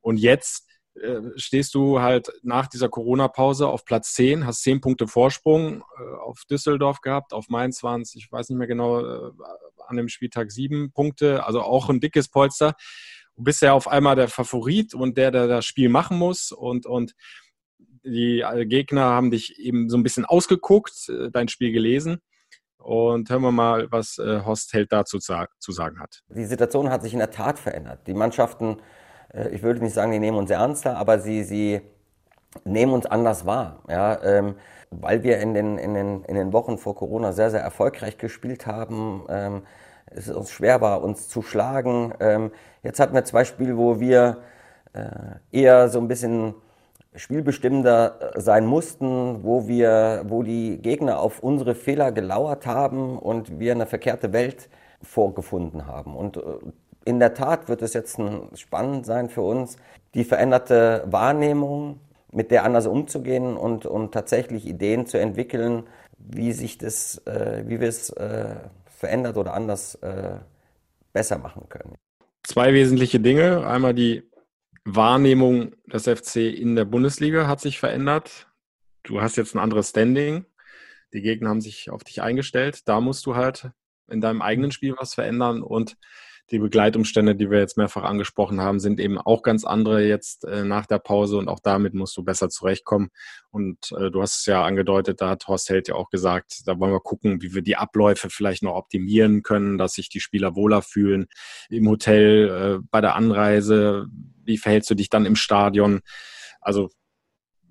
[0.00, 0.68] Und jetzt
[1.00, 6.16] äh, stehst du halt nach dieser Corona-Pause auf Platz 10, hast 10 Punkte Vorsprung äh,
[6.22, 9.32] auf Düsseldorf gehabt, auf Mainz waren es, ich weiß nicht mehr genau, äh,
[9.88, 12.74] an dem Spieltag 7 Punkte, also auch ein dickes Polster.
[13.34, 16.86] Du bist ja auf einmal der Favorit und der, der das Spiel machen muss und,
[16.86, 17.14] und
[18.04, 22.20] die Gegner haben dich eben so ein bisschen ausgeguckt, dein Spiel gelesen.
[22.76, 26.22] Und hören wir mal, was Horst Held dazu zu sagen hat.
[26.28, 28.06] Die Situation hat sich in der Tat verändert.
[28.06, 29.03] Die Mannschaften äh,
[29.52, 31.80] ich würde nicht sagen, die nehmen uns ernster, aber sie, sie
[32.64, 33.80] nehmen uns anders wahr.
[33.88, 34.54] Ja, ähm,
[34.90, 38.66] weil wir in den, in, den, in den Wochen vor Corona sehr, sehr erfolgreich gespielt
[38.66, 39.24] haben.
[39.28, 39.62] Ähm,
[40.06, 42.14] es uns schwer war, uns zu schlagen.
[42.20, 44.38] Ähm, jetzt hatten wir zwei Spiele, wo wir
[44.92, 45.08] äh,
[45.50, 46.54] eher so ein bisschen
[47.14, 53.58] spielbestimmender äh, sein mussten, wo wir, wo die Gegner auf unsere Fehler gelauert haben und
[53.58, 54.68] wir eine verkehrte Welt
[55.02, 56.16] vorgefunden haben.
[56.16, 56.40] Und äh,
[57.04, 58.18] in der Tat wird es jetzt
[58.54, 59.76] spannend sein für uns,
[60.14, 62.00] die veränderte Wahrnehmung,
[62.32, 65.84] mit der anders umzugehen und, und tatsächlich Ideen zu entwickeln,
[66.18, 70.38] wie sich das, äh, wie wir es äh, verändert oder anders äh,
[71.12, 71.94] besser machen können.
[72.42, 73.66] Zwei wesentliche Dinge.
[73.66, 74.28] Einmal die
[74.84, 78.48] Wahrnehmung des FC in der Bundesliga hat sich verändert.
[79.04, 80.44] Du hast jetzt ein anderes Standing.
[81.12, 82.88] Die Gegner haben sich auf dich eingestellt.
[82.88, 83.70] Da musst du halt
[84.08, 85.96] in deinem eigenen Spiel was verändern und
[86.50, 90.62] die Begleitumstände, die wir jetzt mehrfach angesprochen haben, sind eben auch ganz andere jetzt äh,
[90.64, 93.08] nach der Pause und auch damit musst du besser zurechtkommen.
[93.50, 96.78] Und äh, du hast es ja angedeutet, da hat Horst Held ja auch gesagt, da
[96.78, 100.54] wollen wir gucken, wie wir die Abläufe vielleicht noch optimieren können, dass sich die Spieler
[100.54, 101.26] wohler fühlen
[101.70, 102.48] im Hotel,
[102.82, 104.06] äh, bei der Anreise.
[104.44, 106.00] Wie verhältst du dich dann im Stadion?
[106.60, 106.90] Also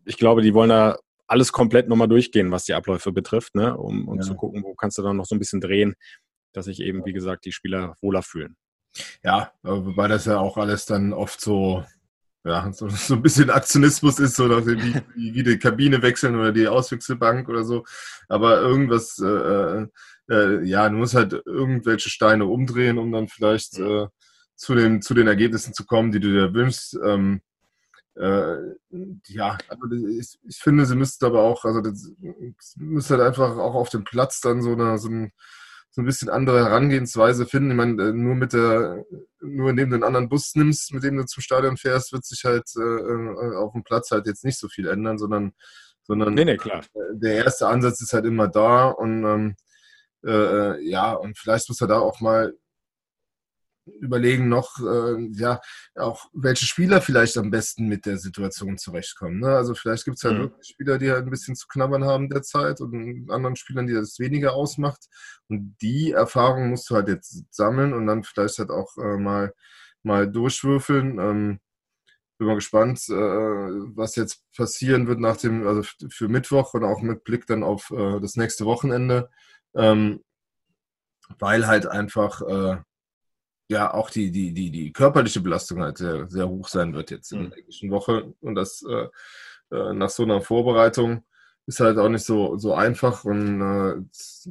[0.05, 3.77] ich glaube, die wollen da alles komplett nochmal durchgehen, was die Abläufe betrifft, ne?
[3.77, 4.21] um, um ja.
[4.23, 5.93] zu gucken, wo kannst du dann noch so ein bisschen drehen,
[6.53, 8.55] dass sich eben, wie gesagt, die Spieler wohler fühlen.
[9.23, 11.83] Ja, wobei das ja auch alles dann oft so,
[12.43, 16.51] ja, so, so ein bisschen Aktionismus ist, so wie, wie, wie die Kabine wechseln oder
[16.51, 17.85] die Auswechselbank oder so.
[18.27, 19.87] Aber irgendwas, äh, äh,
[20.29, 24.07] äh, ja, du musst halt irgendwelche Steine umdrehen, um dann vielleicht äh,
[24.55, 26.97] zu, den, zu den Ergebnissen zu kommen, die du dir wünschst.
[27.03, 27.41] Ähm,
[28.15, 28.57] äh,
[29.27, 32.11] ja, also ich, ich, finde, sie müsste aber auch, also das,
[32.75, 35.31] müsste halt einfach auch auf dem Platz dann so, eine, so ein
[35.95, 37.69] so ein bisschen andere Herangehensweise finden.
[37.69, 39.05] Ich meine, äh, nur mit der,
[39.41, 42.43] nur indem du einen anderen Bus nimmst, mit dem du zum Stadion fährst, wird sich
[42.45, 45.53] halt äh, äh, auf dem Platz halt jetzt nicht so viel ändern, sondern,
[46.01, 46.83] sondern nee, nee, klar.
[47.13, 49.55] der erste Ansatz ist halt immer da und ähm,
[50.25, 52.53] äh, ja, und vielleicht muss er da auch mal
[53.85, 55.59] überlegen noch, äh, ja,
[55.95, 59.39] auch welche Spieler vielleicht am besten mit der Situation zurechtkommen.
[59.39, 59.49] Ne?
[59.49, 60.41] Also vielleicht gibt es halt mhm.
[60.41, 64.19] wirklich Spieler, die halt ein bisschen zu knabbern haben derzeit und anderen Spielern, die das
[64.19, 65.07] weniger ausmacht.
[65.47, 69.53] Und die Erfahrung musst du halt jetzt sammeln und dann vielleicht halt auch äh, mal,
[70.03, 71.19] mal durchwürfeln.
[71.19, 71.59] Ähm,
[72.37, 77.01] bin mal gespannt, äh, was jetzt passieren wird nach dem, also für Mittwoch und auch
[77.01, 79.29] mit Blick dann auf äh, das nächste Wochenende.
[79.75, 80.23] Ähm,
[81.39, 82.77] weil halt einfach äh,
[83.73, 87.31] ja auch die, die, die, die körperliche Belastung halt sehr, sehr hoch sein wird jetzt
[87.31, 87.53] in der mhm.
[87.53, 88.33] englischen Woche.
[88.41, 89.07] Und das äh,
[89.73, 91.23] äh, nach so einer Vorbereitung.
[91.65, 93.95] ist halt auch nicht so, so einfach und äh,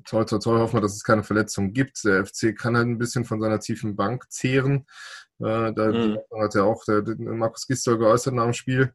[0.04, 2.04] toll, toll, toll hoffen wir, dass es keine Verletzungen gibt.
[2.04, 4.87] Der FC kann halt ein bisschen von seiner tiefen Bank zehren.
[5.38, 6.18] Äh, da mhm.
[6.40, 8.94] hat ja auch der, der Markus Gisdol geäußert nach dem Spiel.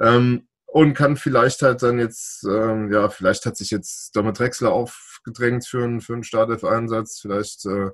[0.00, 4.72] Ähm, und kann vielleicht halt dann jetzt, ähm, ja, vielleicht hat sich jetzt damit Drexler
[4.72, 7.20] aufgedrängt für einen, für einen Startelf-Einsatz.
[7.20, 7.90] Vielleicht, äh,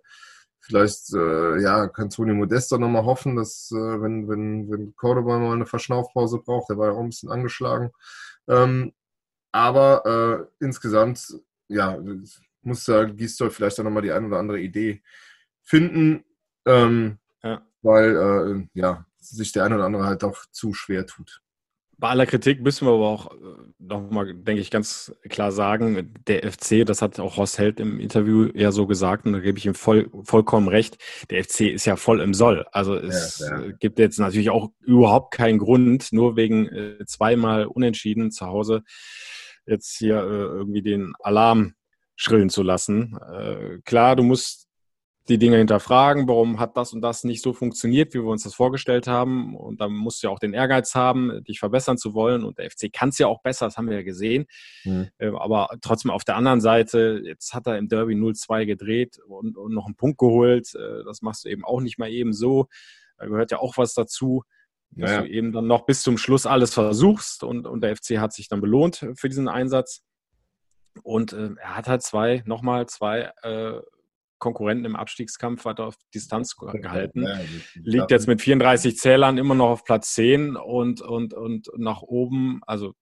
[0.63, 5.53] vielleicht, äh, ja, kann Toni Modesta nochmal hoffen, dass, äh, wenn, wenn, wenn Cordoba mal
[5.53, 7.91] eine Verschnaufpause braucht, der war ja auch ein bisschen angeschlagen.
[8.49, 8.93] Ähm,
[9.51, 11.37] aber äh, insgesamt,
[11.69, 11.99] ja,
[12.63, 15.03] muss da Gistol vielleicht auch nochmal die ein oder andere Idee
[15.63, 16.25] finden,
[16.65, 17.67] ähm, ja.
[17.83, 21.43] weil, äh, ja, sich der ein oder andere halt auch zu schwer tut.
[22.03, 23.37] Bei aller Kritik müssen wir aber auch äh,
[23.79, 28.51] nochmal, denke ich, ganz klar sagen, der FC, das hat auch Horst Held im Interview
[28.55, 30.99] ja so gesagt, und da gebe ich ihm voll, vollkommen recht,
[31.31, 32.67] der FC ist ja voll im Soll.
[32.73, 33.71] Also es ja, ja.
[33.79, 38.83] gibt jetzt natürlich auch überhaupt keinen Grund, nur wegen äh, zweimal Unentschieden zu Hause
[39.65, 41.75] jetzt hier äh, irgendwie den Alarm
[42.17, 43.17] schrillen zu lassen.
[43.85, 44.69] klar, du musst
[45.29, 48.55] die Dinge hinterfragen, warum hat das und das nicht so funktioniert, wie wir uns das
[48.55, 49.57] vorgestellt haben.
[49.57, 52.43] Und dann musst du ja auch den Ehrgeiz haben, dich verbessern zu wollen.
[52.43, 54.47] Und der FC kann es ja auch besser, das haben wir ja gesehen.
[54.85, 55.11] Mhm.
[55.39, 59.73] Aber trotzdem auf der anderen Seite, jetzt hat er im Derby 0-2 gedreht und, und,
[59.73, 60.75] noch einen Punkt geholt.
[60.75, 62.67] Äh, das machst du eben auch nicht mal eben so.
[63.17, 64.43] Da gehört ja auch was dazu,
[64.91, 65.23] dass naja.
[65.23, 67.45] du eben dann noch bis zum Schluss alles versuchst.
[67.45, 70.03] Und, und der FC hat sich dann belohnt für diesen Einsatz.
[71.05, 73.81] Und äh, er hat halt zwei, nochmal zwei äh,
[74.43, 77.23] Konkurrenten im Abstiegskampf weiter auf Distanz gehalten.
[77.23, 77.39] Ja,
[77.77, 82.61] Liegt jetzt mit 34 Zählern immer noch auf Platz 10 und, und, und nach oben,
[82.67, 82.93] also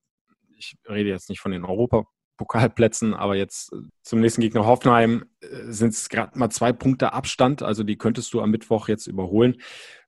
[0.55, 5.47] ich rede jetzt nicht von den Europapokalplätzen, aber jetzt äh, zum nächsten Gegner Hoffenheim äh,
[5.73, 9.57] sind es gerade mal zwei Punkte Abstand, also die könntest du am Mittwoch jetzt überholen.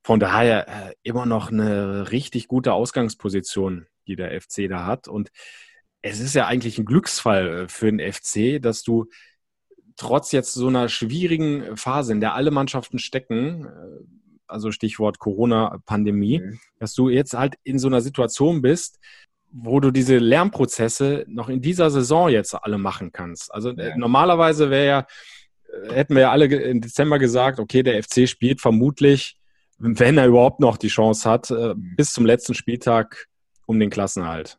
[0.05, 5.09] Von daher äh, immer noch eine richtig gute Ausgangsposition, die der FC da hat.
[5.09, 5.31] Und
[6.03, 9.07] es ist ja eigentlich ein Glücksfall für den FC, dass du
[10.02, 14.04] trotz jetzt so einer schwierigen Phase, in der alle Mannschaften stecken, äh,
[14.48, 16.60] also Stichwort Corona-Pandemie, mhm.
[16.78, 18.98] dass du jetzt halt in so einer Situation bist,
[19.50, 23.54] wo du diese Lernprozesse noch in dieser Saison jetzt alle machen kannst.
[23.54, 23.96] Also äh, ja.
[23.96, 25.06] normalerweise wäre ja,
[25.84, 29.36] äh, hätten wir ja alle im Dezember gesagt, okay, der FC spielt vermutlich,
[29.78, 31.94] wenn er überhaupt noch die Chance hat, mhm.
[31.96, 33.28] bis zum letzten Spieltag
[33.66, 34.58] um den Klassenhalt.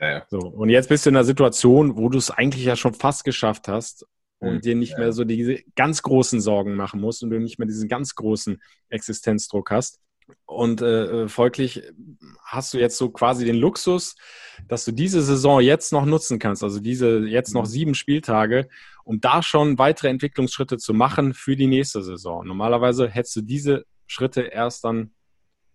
[0.00, 0.26] Ja, ja.
[0.30, 3.24] So, und jetzt bist du in einer Situation, wo du es eigentlich ja schon fast
[3.24, 4.06] geschafft hast
[4.38, 4.98] und hm, dir nicht ja.
[4.98, 8.60] mehr so diese ganz großen Sorgen machen musst und du nicht mehr diesen ganz großen
[8.88, 10.00] Existenzdruck hast.
[10.44, 11.82] Und äh, äh, folglich
[12.44, 14.16] hast du jetzt so quasi den Luxus,
[14.66, 17.70] dass du diese Saison jetzt noch nutzen kannst, also diese jetzt noch mhm.
[17.70, 18.68] sieben Spieltage,
[19.04, 22.44] um da schon weitere Entwicklungsschritte zu machen für die nächste Saison.
[22.44, 25.12] Normalerweise hättest du diese Schritte erst dann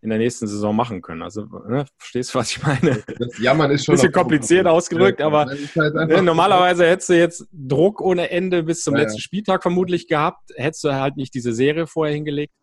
[0.01, 1.21] in der nächsten Saison machen können.
[1.21, 3.03] Also, ne, verstehst du, was ich meine?
[3.19, 3.93] Das Jammern ist schon.
[3.93, 8.81] Ein bisschen kompliziert ausgedrückt, aber halt ne, normalerweise hättest du jetzt Druck ohne Ende bis
[8.81, 12.53] zum ja, letzten Spieltag vermutlich gehabt, hättest du halt nicht diese Serie vorher hingelegt.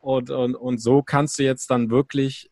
[0.00, 2.50] Und, und, und so kannst du jetzt dann wirklich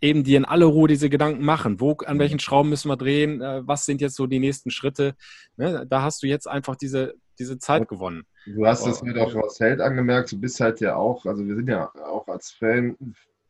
[0.00, 1.80] eben dir in aller Ruhe diese Gedanken machen.
[1.80, 3.40] Wo, an welchen Schrauben müssen wir drehen?
[3.40, 5.14] Äh, was sind jetzt so die nächsten Schritte?
[5.56, 8.24] Ne, da hast du jetzt einfach diese, diese Zeit gewonnen.
[8.46, 10.32] Du hast das mit auch aus Held angemerkt.
[10.32, 12.96] Du bist halt ja auch, also wir sind ja auch als Fan,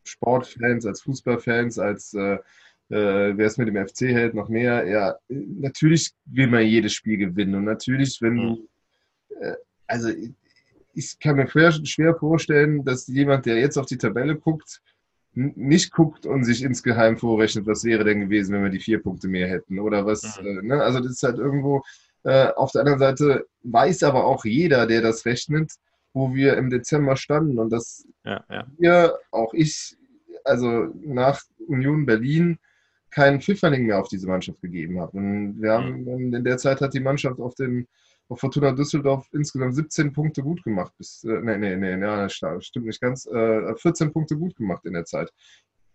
[0.03, 2.37] Sportfans, als Fußballfans, als äh,
[2.89, 4.85] äh, wer es mit dem FC hält, noch mehr.
[4.87, 7.55] Ja, natürlich will man jedes Spiel gewinnen.
[7.55, 8.67] Und natürlich, wenn du,
[9.39, 9.55] äh,
[9.87, 10.09] also
[10.93, 14.81] ich kann mir schwer, schwer vorstellen, dass jemand, der jetzt auf die Tabelle guckt,
[15.33, 19.27] nicht guckt und sich insgeheim vorrechnet, was wäre denn gewesen, wenn wir die vier Punkte
[19.27, 20.39] mehr hätten oder was.
[20.39, 20.47] Mhm.
[20.47, 20.83] Äh, ne?
[20.83, 21.81] Also das ist halt irgendwo,
[22.23, 25.71] äh, auf der anderen Seite weiß aber auch jeder, der das rechnet,
[26.13, 28.65] wo wir im Dezember standen und dass ja, ja.
[28.77, 29.97] wir, auch ich,
[30.43, 32.59] also nach Union Berlin,
[33.09, 35.17] keinen Pfifferling mehr auf diese Mannschaft gegeben habe.
[35.17, 36.33] Und wir haben mhm.
[36.33, 37.87] in der Zeit hat die Mannschaft auf den
[38.29, 40.93] auf Fortuna Düsseldorf insgesamt 17 Punkte gut gemacht.
[40.97, 43.25] Bis, äh, nee, nee, nee, nee, stimmt nicht ganz.
[43.27, 45.31] Äh, 14 Punkte gut gemacht in der Zeit.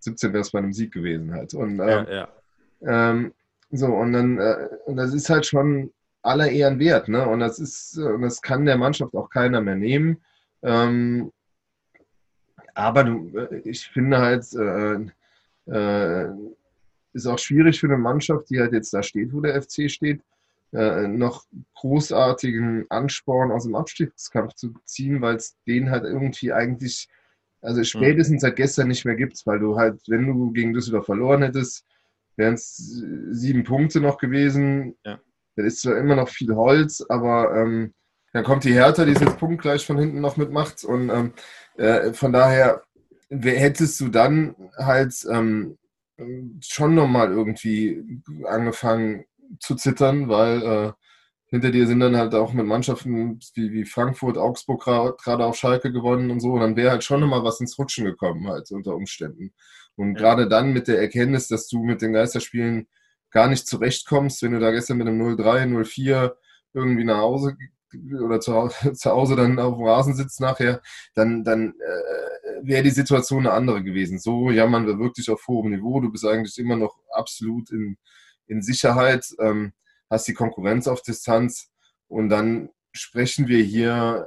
[0.01, 1.55] 17 wäre es bei einem Sieg gewesen halt.
[1.55, 3.11] Und, äh, ja, ja.
[3.11, 3.33] Ähm,
[3.71, 5.91] so, und dann, äh, und das ist halt schon
[6.23, 7.09] aller Ehren wert.
[7.09, 7.27] Ne?
[7.27, 10.19] Und das ist, das kann der Mannschaft auch keiner mehr nehmen.
[10.63, 11.33] Ähm,
[12.75, 15.07] aber du, äh, ich finde halt, äh,
[15.71, 16.33] äh,
[17.13, 20.23] ist auch schwierig für eine Mannschaft, die halt jetzt da steht, wo der FC steht,
[20.73, 27.09] äh, noch großartigen Ansporn aus dem Abstiegskampf zu ziehen, weil es den halt irgendwie eigentlich,
[27.63, 31.43] also spätestens seit gestern nicht mehr gibt, weil du halt, wenn du gegen Düsseldorf verloren
[31.43, 31.85] hättest,
[32.37, 32.77] wären es
[33.31, 34.95] sieben Punkte noch gewesen.
[35.05, 35.19] Ja.
[35.59, 37.95] Das ist zwar immer noch viel Holz, aber ähm,
[38.33, 40.85] dann kommt die Hertha, die es jetzt punktgleich von hinten noch mitmacht.
[40.85, 41.33] Und ähm,
[41.77, 42.83] äh, von daher
[43.31, 45.79] hättest du dann halt ähm,
[46.61, 49.25] schon nochmal irgendwie angefangen,
[49.61, 50.93] zu zittern, weil äh,
[51.51, 55.91] hinter dir sind dann halt auch mit Mannschaften wie, wie Frankfurt, Augsburg gerade auf Schalke
[55.91, 56.53] gewonnen und so.
[56.53, 59.55] Und dann wäre halt schon immer was ins Rutschen gekommen, halt unter Umständen.
[59.97, 60.21] Und ja.
[60.21, 62.87] gerade dann mit der Erkenntnis, dass du mit den Geisterspielen
[63.31, 66.33] gar nicht zurechtkommst, wenn du da gestern mit einem 0-3, 0-4
[66.73, 67.57] irgendwie nach Hause
[68.23, 70.83] oder zu Hause, zu Hause dann auf dem Rasen sitzt nachher,
[71.15, 74.19] dann, dann äh, wäre die Situation eine andere gewesen.
[74.19, 76.01] So jammern wir wirklich auf hohem Niveau.
[76.01, 77.97] Du bist eigentlich immer noch absolut in,
[78.47, 79.27] in Sicherheit.
[79.39, 79.73] Ähm,
[80.11, 81.71] hast die Konkurrenz auf Distanz
[82.09, 84.27] und dann sprechen wir hier,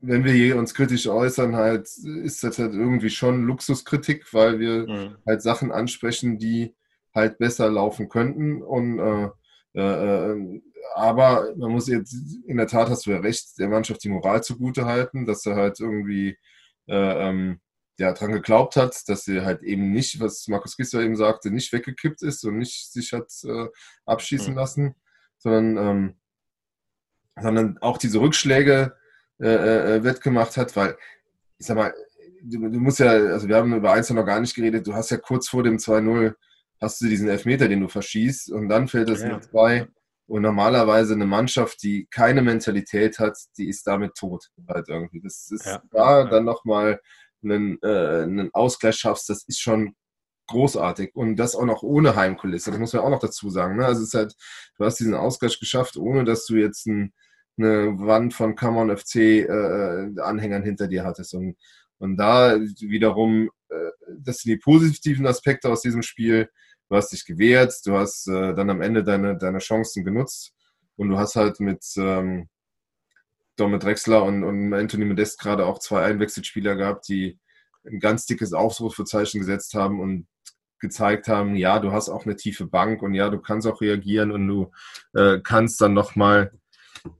[0.00, 1.88] wenn wir hier uns kritisch äußern, halt,
[2.22, 5.16] ist das halt irgendwie schon Luxuskritik, weil wir mhm.
[5.26, 6.74] halt Sachen ansprechen, die
[7.14, 9.28] halt besser laufen könnten und äh,
[9.74, 10.62] äh, äh,
[10.94, 12.14] aber man muss jetzt,
[12.46, 15.56] in der Tat hast du ja recht, der Mannschaft die Moral zugute halten, dass er
[15.56, 16.36] halt irgendwie
[16.88, 17.60] äh, ähm,
[17.98, 21.72] ja, dran geglaubt hat, dass sie halt eben nicht, was Markus Gisler eben sagte, nicht
[21.72, 23.68] weggekippt ist und nicht sich hat äh,
[24.06, 24.58] abschießen mhm.
[24.58, 24.94] lassen,
[25.38, 26.16] sondern, ähm,
[27.40, 28.96] sondern auch diese Rückschläge
[29.40, 30.96] äh, äh, äh, wettgemacht hat, weil,
[31.58, 31.94] ich sag mal,
[32.42, 35.10] du, du, musst ja, also wir haben über eins noch gar nicht geredet, du hast
[35.10, 36.34] ja kurz vor dem 2-0
[36.82, 39.40] hast du diesen Elfmeter, den du verschießt und dann fällt das ja.
[39.40, 39.86] zwei.
[40.26, 44.50] Und normalerweise eine Mannschaft, die keine Mentalität hat, die ist damit tot.
[44.68, 45.20] Halt irgendwie.
[45.20, 45.82] Das ist ja.
[45.90, 47.00] da dann nochmal
[47.42, 49.94] einen, äh, einen Ausgleich schaffst, das ist schon
[50.48, 51.14] großartig.
[51.14, 52.70] Und das auch noch ohne Heimkulisse.
[52.70, 53.76] Das muss man auch noch dazu sagen.
[53.76, 53.86] Ne?
[53.86, 54.34] Also es ist halt,
[54.78, 57.12] du hast diesen Ausgleich geschafft, ohne dass du jetzt ein,
[57.58, 61.34] eine Wand von Come FC äh, Anhängern hinter dir hattest.
[61.34, 61.56] Und,
[61.98, 66.48] und da wiederum, äh, das sind die positiven Aspekte aus diesem Spiel.
[66.92, 70.52] Du hast dich gewehrt, du hast äh, dann am Ende deine, deine Chancen genutzt
[70.96, 72.50] und du hast halt mit, ähm,
[73.56, 77.38] Domit Drexler und, und Anthony Modest gerade auch zwei Einwechselspieler gehabt, die
[77.86, 80.26] ein ganz dickes Aufrufezeichen gesetzt haben und
[80.80, 84.30] gezeigt haben, ja, du hast auch eine tiefe Bank und ja, du kannst auch reagieren
[84.30, 84.70] und du
[85.14, 86.52] äh, kannst dann nochmal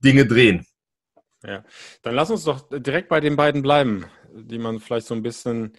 [0.05, 0.67] Dinge drehen.
[1.45, 1.65] Ja,
[2.03, 4.05] dann lass uns doch direkt bei den beiden bleiben,
[4.35, 5.73] die man vielleicht so ein bisschen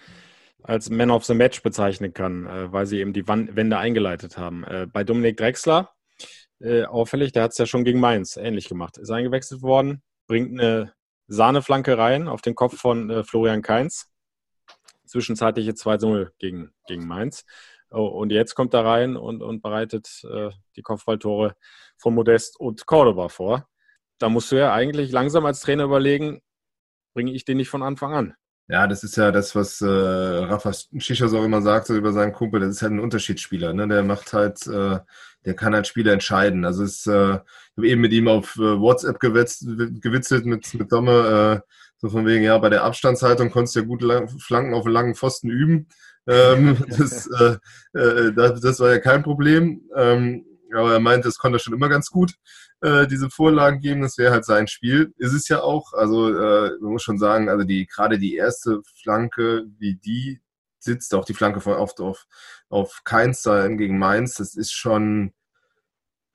[0.63, 4.63] als Man of the Match bezeichnen kann, äh, weil sie eben die Wende eingeleitet haben.
[4.63, 5.91] Äh, bei Dominik Drexler,
[6.59, 8.97] äh, auffällig, der hat es ja schon gegen Mainz ähnlich gemacht.
[8.97, 10.93] Ist eingewechselt worden, bringt eine
[11.27, 14.09] Sahneflanke rein auf den Kopf von äh, Florian Kainz.
[15.05, 17.45] Zwischenzeitliche 2-0 gegen, gegen Mainz.
[17.91, 21.55] Oh, und jetzt kommt er rein und, und bereitet äh, die Kopfballtore
[21.97, 23.67] von Modest und Cordoba vor.
[24.17, 26.41] Da musst du ja eigentlich langsam als Trainer überlegen,
[27.13, 28.35] bringe ich den nicht von Anfang an.
[28.73, 32.59] Ja, das ist ja das, was äh, Rafa Schichers auch immer sagte über seinen Kumpel.
[32.59, 33.71] Das ist halt ein Unterschiedsspieler.
[33.71, 33.87] Ne?
[33.87, 34.97] Der macht halt, äh,
[35.45, 36.65] der kann halt Spiele entscheiden.
[36.65, 39.67] Also es, äh, ich habe eben mit ihm auf äh, WhatsApp gewetzt,
[40.01, 43.85] gewitzelt mit, mit Domme, äh, so von wegen, ja, bei der Abstandshaltung konntest du ja
[43.85, 45.87] gut lang, Flanken auf langen Pfosten üben.
[46.25, 47.57] Ähm, das, äh,
[47.95, 49.81] äh, das, das war ja kein Problem.
[49.95, 52.33] Ähm, aber er meinte, das konnte schon immer ganz gut,
[52.81, 54.01] äh, diese Vorlagen geben.
[54.01, 55.13] Das wäre halt sein Spiel.
[55.17, 55.93] Ist es ja auch.
[55.93, 60.41] Also äh, man muss schon sagen, also die gerade die erste Flanke, wie die
[60.79, 62.25] sitzt, auch die Flanke von oft auf,
[62.69, 65.33] auf Keins gegen Mainz, das ist schon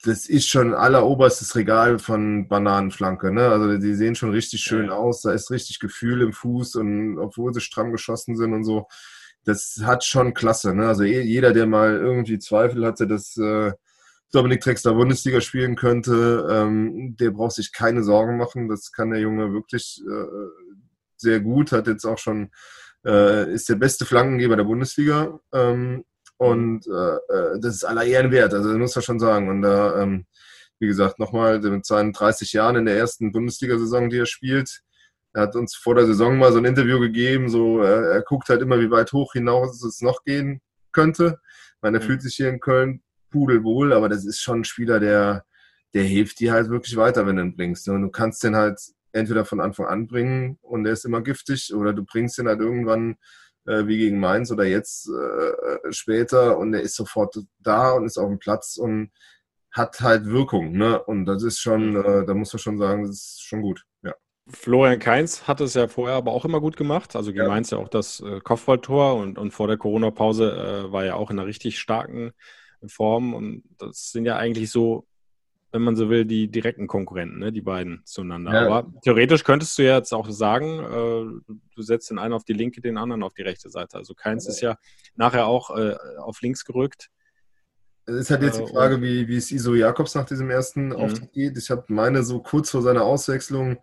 [0.04, 3.32] das ist schon alleroberstes Regal von Bananenflanke.
[3.32, 3.48] Ne?
[3.48, 4.92] Also die sehen schon richtig schön ja.
[4.92, 5.22] aus.
[5.22, 8.86] Da ist richtig Gefühl im Fuß und obwohl sie stramm geschossen sind und so,
[9.44, 10.74] das hat schon Klasse.
[10.74, 10.86] Ne?
[10.86, 13.72] Also jeder, der mal irgendwie Zweifel hatte, dass äh,
[14.32, 18.68] Dominik Drexler Bundesliga spielen könnte, ähm, der braucht sich keine Sorgen machen.
[18.68, 20.26] Das kann der Junge wirklich äh,
[21.16, 21.72] sehr gut.
[21.72, 22.50] Hat jetzt auch schon,
[23.06, 25.40] äh, ist der beste Flankengeber der Bundesliga.
[25.52, 26.04] Ähm,
[26.36, 28.52] und äh, äh das ist aller Ehren wert.
[28.52, 29.48] Also das muss man schon sagen.
[29.48, 30.26] Und da, ähm,
[30.78, 34.82] wie gesagt, nochmal mit seinen 30 Jahren in der ersten Bundesliga-Saison, die er spielt,
[35.32, 38.48] er hat uns vor der Saison mal so ein Interview gegeben, so er, er guckt
[38.48, 40.60] halt immer, wie weit hoch hinaus es noch gehen
[40.92, 41.38] könnte.
[41.76, 42.06] Ich meine, er mhm.
[42.06, 45.44] fühlt sich hier in Köln pudelwohl, aber das ist schon ein Spieler, der,
[45.94, 47.88] der hilft dir halt wirklich weiter, wenn du ihn bringst.
[47.88, 48.80] Und du kannst den halt
[49.12, 52.60] entweder von Anfang an bringen und der ist immer giftig oder du bringst ihn halt
[52.60, 53.16] irgendwann
[53.66, 58.18] äh, wie gegen Mainz oder jetzt äh, später und der ist sofort da und ist
[58.18, 59.10] auf dem Platz und
[59.70, 60.72] hat halt Wirkung.
[60.72, 61.02] Ne?
[61.02, 62.04] Und das ist schon, mhm.
[62.04, 63.84] äh, da muss man schon sagen, das ist schon gut.
[64.02, 64.14] Ja.
[64.48, 67.14] Florian Kainz hat es ja vorher aber auch immer gut gemacht.
[67.14, 67.48] Also gegen ja.
[67.48, 71.30] Mainz ja auch das äh, Kopfballtor und, und vor der Corona-Pause äh, war ja auch
[71.30, 72.32] in einer richtig starken
[72.86, 73.34] Form.
[73.34, 75.06] Und das sind ja eigentlich so,
[75.72, 77.52] wenn man so will, die direkten Konkurrenten, ne?
[77.52, 78.52] die beiden zueinander.
[78.52, 78.66] Ja.
[78.66, 82.54] Aber theoretisch könntest du ja jetzt auch sagen, äh, du setzt den einen auf die
[82.54, 83.98] linke, den anderen auf die rechte Seite.
[83.98, 84.50] Also keins ja.
[84.50, 84.78] ist ja
[85.16, 87.10] nachher auch äh, auf links gerückt.
[88.06, 90.86] Es ist halt jetzt die äh, Frage, wie, wie es Iso Jakobs nach diesem ersten
[90.86, 90.92] mhm.
[90.92, 91.58] Auftritt geht.
[91.58, 93.78] Ich habe meine, so kurz vor seiner Auswechslung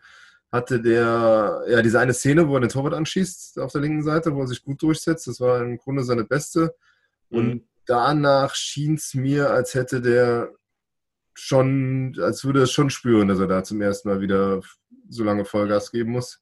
[0.51, 4.34] hatte der ja diese eine Szene, wo er den Torwart anschießt auf der linken Seite,
[4.34, 5.27] wo er sich gut durchsetzt.
[5.27, 6.73] Das war im Grunde seine beste.
[7.29, 10.54] Und mhm danach schien es mir, als hätte der
[11.34, 14.62] schon, als würde er schon spüren, dass er da zum ersten Mal wieder
[15.10, 16.39] so lange Vollgas geben muss.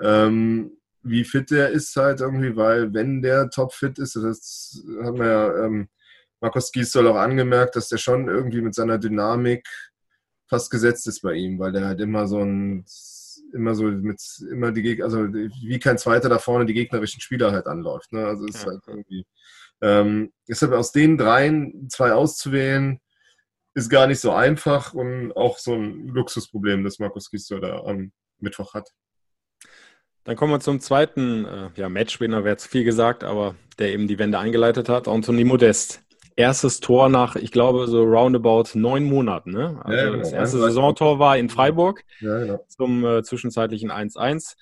[0.00, 5.26] Ähm, wie fit der ist halt irgendwie, weil wenn der topfit ist, das haben wir
[5.26, 5.88] ja ähm,
[6.40, 9.66] Markus Gisdol auch angemerkt, dass der schon irgendwie mit seiner Dynamik
[10.48, 12.84] fast gesetzt ist bei ihm, weil der halt immer so ein
[13.52, 14.20] immer so mit
[14.50, 18.12] immer die Gegner, also wie kein zweiter da vorne die gegnerischen Spieler halt anläuft.
[18.12, 18.26] Ne?
[18.26, 18.72] Also es ist ja.
[18.72, 19.26] halt irgendwie.
[19.80, 23.00] Ähm, deshalb aus den dreien zwei auszuwählen,
[23.74, 28.12] ist gar nicht so einfach und auch so ein Luxusproblem, das Markus Gisdol da am
[28.40, 28.90] Mittwoch hat.
[30.24, 34.08] Dann kommen wir zum zweiten äh, ja, Matchwinner, wäre zu viel gesagt, aber der eben
[34.08, 36.02] die Wende eingeleitet hat, Anthony Modest.
[36.36, 39.52] Erstes Tor nach, ich glaube, so roundabout neun Monaten.
[39.52, 39.80] Ne?
[39.82, 40.18] Also ja, genau.
[40.18, 42.64] Das erste Saisontor war in Freiburg ja, genau.
[42.68, 44.54] zum äh, zwischenzeitlichen 1-1.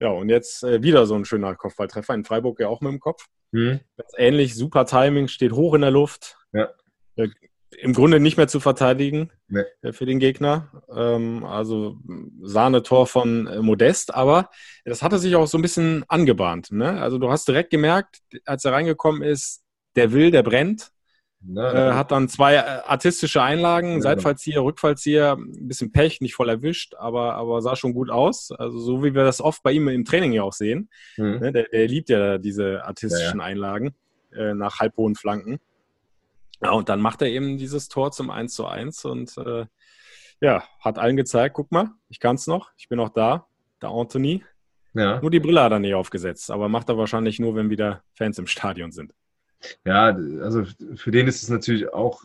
[0.00, 2.14] Ja, und jetzt äh, wieder so ein schöner Kopfballtreffer.
[2.14, 3.26] In Freiburg ja auch mit dem Kopf.
[3.52, 3.80] Mhm.
[3.96, 6.36] Ganz ähnlich, super Timing, steht hoch in der Luft.
[6.52, 6.68] Ja.
[7.16, 7.28] Äh,
[7.80, 9.62] im Grunde nicht mehr zu verteidigen nee.
[9.82, 10.70] Äh, für den Gegner.
[10.94, 11.98] Ähm, also
[12.42, 14.50] Sahnetor von äh, Modest, aber
[14.84, 16.72] das hatte sich auch so ein bisschen angebahnt.
[16.72, 17.00] Ne?
[17.00, 19.62] Also du hast direkt gemerkt, als er reingekommen ist,
[19.96, 20.90] der will, der brennt.
[21.40, 26.34] Na, äh, hat dann zwei äh, artistische Einlagen, ja, Seitfallzieher, Rückfallzieher, ein bisschen Pech, nicht
[26.34, 28.50] voll erwischt, aber, aber sah schon gut aus.
[28.50, 30.90] Also so wie wir das oft bei ihm im Training ja auch sehen.
[31.16, 31.38] Mhm.
[31.38, 31.52] Ne?
[31.52, 33.50] Der, der, liebt ja diese artistischen ja, ja.
[33.50, 33.94] Einlagen
[34.32, 35.60] äh, nach halbhohen Flanken.
[36.60, 39.66] Ja, und dann macht er eben dieses Tor zum 1 zu 1 und äh,
[40.40, 43.46] ja, hat allen gezeigt, guck mal, ich kann es noch, ich bin auch da,
[43.80, 44.44] der Anthony.
[44.94, 45.20] Ja.
[45.20, 48.38] Nur die Brille hat er nicht aufgesetzt, aber macht er wahrscheinlich nur, wenn wieder Fans
[48.38, 49.12] im Stadion sind.
[49.84, 52.22] Ja, also für den ist es natürlich auch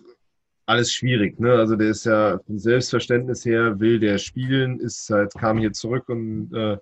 [0.65, 1.39] alles schwierig.
[1.39, 1.53] Ne?
[1.53, 6.07] Also der ist ja vom Selbstverständnis her, will der spielen, ist halt, kam hier zurück
[6.09, 6.77] und äh,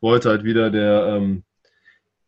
[0.00, 1.44] wollte halt wieder der ähm,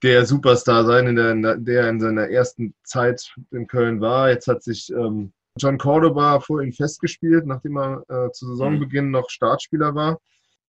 [0.04, 4.28] der Superstar sein, in der, der in seiner ersten Zeit in Köln war.
[4.28, 9.30] Jetzt hat sich ähm, John Cordoba vor ihm festgespielt, nachdem er äh, zu Saisonbeginn noch
[9.30, 10.20] Startspieler war.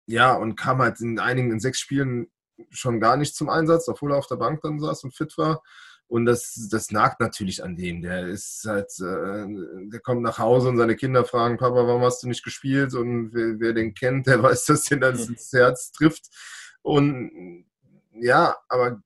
[0.07, 2.31] Ja, und kam halt in einigen, in sechs Spielen
[2.71, 5.63] schon gar nicht zum Einsatz, obwohl er auf der Bank dann saß und fit war.
[6.07, 8.03] Und das, das nagt natürlich an dem.
[8.03, 9.47] Der ist halt, äh,
[9.91, 12.95] der kommt nach Hause und seine Kinder fragen, Papa, warum hast du nicht gespielt?
[12.95, 16.27] Und wer, wer den kennt, der weiß, dass den dann ins Herz trifft.
[16.83, 17.65] Und
[18.13, 19.01] ja, aber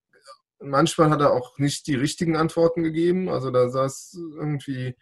[0.61, 3.29] manchmal hat er auch nicht die richtigen Antworten gegeben.
[3.29, 4.97] Also da sah es irgendwie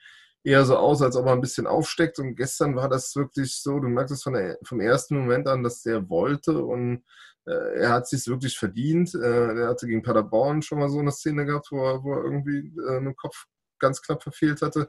[0.44, 2.18] eher so aus, als ob er ein bisschen aufsteckt.
[2.18, 5.62] Und gestern war das wirklich so, du merkst es von der, vom ersten Moment an,
[5.62, 7.04] dass der wollte und
[7.50, 9.14] er hat sich wirklich verdient.
[9.14, 12.24] Äh, er hatte gegen Paderborn schon mal so eine Szene gehabt, wo er, wo er
[12.24, 13.46] irgendwie äh, einen Kopf
[13.78, 14.88] ganz knapp verfehlt hatte.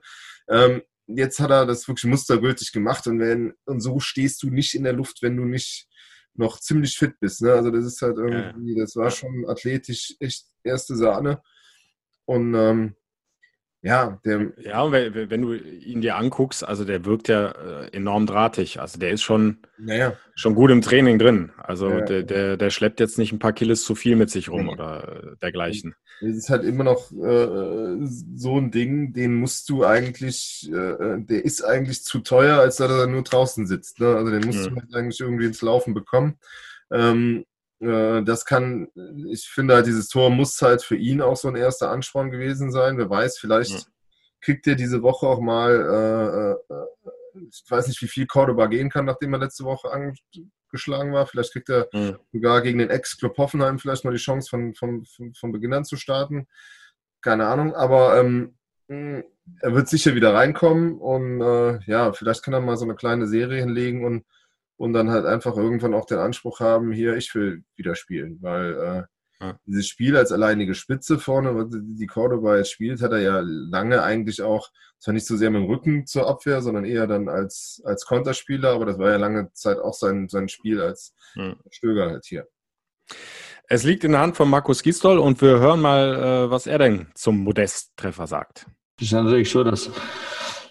[0.49, 4.75] Ähm, jetzt hat er das wirklich mustergültig gemacht und, wenn, und so stehst du nicht
[4.75, 5.87] in der Luft, wenn du nicht
[6.33, 7.41] noch ziemlich fit bist.
[7.41, 7.53] Ne?
[7.53, 11.41] Also das ist halt irgendwie, das war schon athletisch echt erste Sahne.
[12.25, 12.95] Und ähm,
[13.87, 14.51] ja, der.
[14.59, 18.79] Ja, wenn, wenn, du ihn dir anguckst, also der wirkt ja äh, enorm drahtig.
[18.79, 20.13] Also der ist schon, naja.
[20.35, 21.51] schon gut im Training drin.
[21.57, 22.01] Also ja.
[22.01, 24.73] der, der, der schleppt jetzt nicht ein paar Kilos zu viel mit sich rum ja.
[24.73, 25.95] oder äh, dergleichen.
[26.19, 31.45] Es ist halt immer noch äh, so ein Ding, den musst du eigentlich, äh, der
[31.45, 33.99] ist eigentlich zu teuer, als dass er nur draußen sitzt.
[33.99, 34.15] Ne?
[34.15, 34.75] Also den musst mhm.
[34.75, 36.39] du halt eigentlich irgendwie ins Laufen bekommen.
[36.91, 38.87] Ähm, äh, das kann,
[39.29, 42.71] ich finde halt, dieses Tor muss halt für ihn auch so ein erster Ansporn gewesen
[42.71, 42.97] sein.
[42.97, 43.79] Wer weiß, vielleicht ja.
[44.41, 48.89] kriegt er diese Woche auch mal, äh, äh, ich weiß nicht, wie viel Cordoba gehen
[48.89, 51.27] kann, nachdem er letzte Woche angeschlagen war.
[51.27, 52.17] Vielleicht kriegt er ja.
[52.33, 55.85] sogar gegen den Ex-Club Hoffenheim vielleicht mal die Chance, von, von, von, von Beginn an
[55.85, 56.47] zu starten.
[57.21, 58.55] Keine Ahnung, aber ähm,
[58.87, 63.27] er wird sicher wieder reinkommen und äh, ja, vielleicht kann er mal so eine kleine
[63.27, 64.25] Serie hinlegen und
[64.77, 68.73] und dann halt einfach irgendwann auch den Anspruch haben, hier, ich will wieder spielen, weil
[68.73, 69.03] äh,
[69.45, 69.59] ja.
[69.65, 74.41] dieses Spiel als alleinige Spitze vorne, die Cordoba jetzt spielt, hat er ja lange eigentlich
[74.41, 78.05] auch, zwar nicht so sehr mit dem Rücken zur Abwehr, sondern eher dann als, als
[78.05, 81.55] Konterspieler, aber das war ja lange Zeit auch sein, sein Spiel als ja.
[81.69, 82.47] Stöger halt hier.
[83.69, 86.77] Es liegt in der Hand von Markus Gistol und wir hören mal, äh, was er
[86.77, 88.65] denn zum Modest-Treffer sagt.
[88.99, 89.91] Es ist natürlich so, dass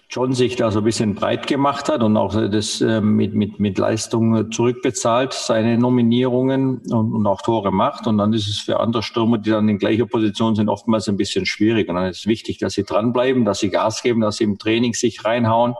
[0.09, 3.59] John sich da so ein bisschen breit gemacht hat und auch das äh, mit, mit,
[3.59, 8.07] mit Leistung zurückbezahlt, seine Nominierungen und, und auch Tore macht.
[8.07, 11.17] Und dann ist es für andere Stürmer, die dann in gleicher Position sind, oftmals ein
[11.17, 11.89] bisschen schwierig.
[11.89, 14.57] Und dann ist es wichtig, dass sie dranbleiben, dass sie Gas geben, dass sie im
[14.57, 15.75] Training sich reinhauen,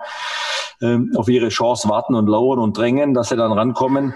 [0.82, 4.14] ähm, auf ihre Chance warten und lauern und drängen, dass sie dann rankommen.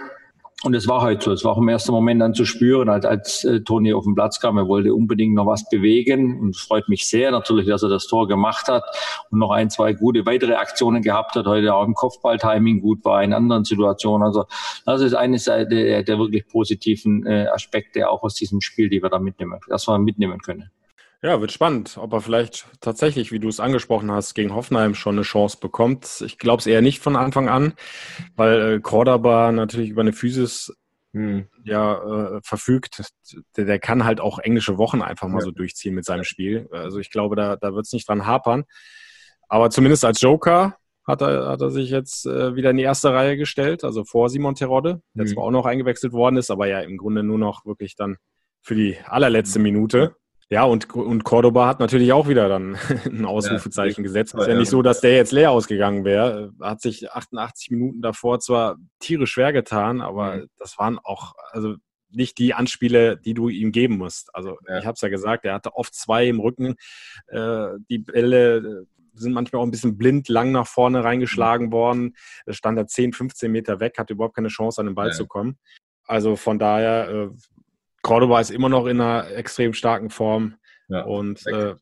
[0.64, 1.32] Und es war halt so.
[1.32, 4.14] Es war auch im ersten Moment dann zu spüren, als, als äh, Toni auf den
[4.14, 4.58] Platz kam.
[4.58, 6.40] Er wollte unbedingt noch was bewegen.
[6.40, 8.84] Und es freut mich sehr natürlich, dass er das Tor gemacht hat
[9.32, 11.48] und noch ein, zwei gute weitere Aktionen gehabt hat.
[11.48, 14.28] Heute auch im Kopfballtiming gut war, in anderen Situationen.
[14.28, 14.46] Also
[14.86, 19.02] das ist eine Seite der, der wirklich positiven äh, Aspekte auch aus diesem Spiel, die
[19.02, 20.70] wir da mitnehmen, dass wir mitnehmen können.
[21.24, 25.16] Ja, wird spannend, ob er vielleicht tatsächlich, wie du es angesprochen hast, gegen Hoffenheim schon
[25.16, 26.24] eine Chance bekommt.
[26.26, 27.74] Ich glaube es eher nicht von Anfang an,
[28.36, 30.74] weil äh, Cordoba natürlich über eine Physis
[31.14, 31.48] hm.
[31.64, 33.04] ja äh, verfügt.
[33.56, 35.46] Der, der, kann halt auch englische Wochen einfach mal ja.
[35.46, 36.68] so durchziehen mit seinem Spiel.
[36.72, 38.64] Also ich glaube, da, da wird es nicht dran hapern.
[39.48, 43.14] Aber zumindest als Joker hat er, hat er sich jetzt äh, wieder in die erste
[43.14, 45.30] Reihe gestellt, also vor Simon Terodde, der mhm.
[45.30, 48.18] zwar auch noch eingewechselt worden ist, aber ja im Grunde nur noch wirklich dann
[48.62, 50.16] für die allerletzte Minute.
[50.52, 52.76] Ja, und, und Cordoba hat natürlich auch wieder dann
[53.06, 54.36] ein Ausrufezeichen ja, gesetzt.
[54.36, 56.52] Es ist ja nicht so, dass der jetzt leer ausgegangen wäre.
[56.60, 60.48] Hat sich 88 Minuten davor zwar tierisch schwer getan, aber mhm.
[60.60, 61.76] das waren auch, also
[62.10, 64.36] nicht die Anspiele, die du ihm geben musst.
[64.36, 64.80] Also ja.
[64.80, 66.76] ich habe es ja gesagt, er hatte oft zwei im Rücken.
[67.28, 71.72] Äh, die Bälle äh, sind manchmal auch ein bisschen blind lang nach vorne reingeschlagen mhm.
[71.72, 72.16] worden.
[72.46, 75.14] Er stand da 10, 15 Meter weg, hatte überhaupt keine Chance, an den Ball ja.
[75.14, 75.58] zu kommen.
[76.06, 77.30] Also von daher, äh,
[78.02, 80.56] Cordoba ist immer noch in einer extrem starken Form
[80.88, 81.76] ja, und äh,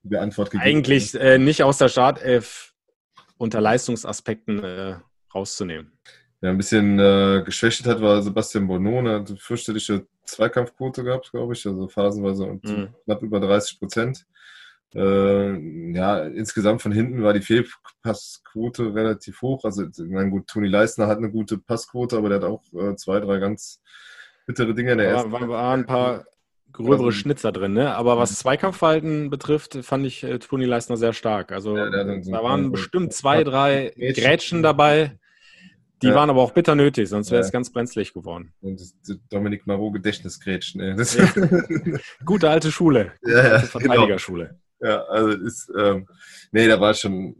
[0.57, 2.73] eigentlich äh, nicht aus der Startelf
[3.37, 4.95] unter Leistungsaspekten äh,
[5.33, 5.97] rauszunehmen.
[6.41, 11.53] Ja, ein bisschen äh, geschwächt hat war Sebastian Bonone, hat eine fürchterliche Zweikampfquote gehabt, glaube
[11.53, 12.93] ich, also phasenweise und mhm.
[13.03, 14.25] knapp über 30 Prozent.
[14.95, 19.63] Äh, ja, insgesamt von hinten war die Fehlpassquote relativ hoch.
[19.65, 23.19] Also, mein gut, Toni Leisner hat eine gute Passquote, aber der hat auch äh, zwei,
[23.19, 23.81] drei ganz
[24.49, 25.31] bittere Dinge in der ersten.
[25.31, 26.25] War, waren ein paar
[26.71, 27.93] gröbere Schnitzer drin, ne?
[27.93, 31.51] Aber was Zweikampfverhalten betrifft, fand ich äh, Toni Leisner sehr stark.
[31.51, 35.19] Also ja, da waren bestimmt zwei, drei Grätschen dabei.
[36.01, 36.15] Die ja.
[36.15, 38.53] waren aber auch bitter nötig, sonst wäre es ganz brenzlig geworden.
[38.61, 40.81] Und das, das Dominik Marot Gedächtnisgrätschen.
[40.81, 40.95] Ja.
[42.25, 43.11] Gute alte Schule.
[43.21, 43.67] Gute ja, alte genau.
[43.67, 44.57] Verteidigerschule.
[44.79, 44.91] Genau.
[44.91, 46.07] Ja, also ist, ähm,
[46.51, 47.35] nee, da war schon,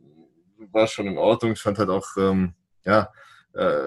[0.72, 1.54] war schon in Ordnung.
[1.54, 2.54] Ich fand halt auch, ähm,
[2.86, 3.10] ja,
[3.54, 3.80] äh,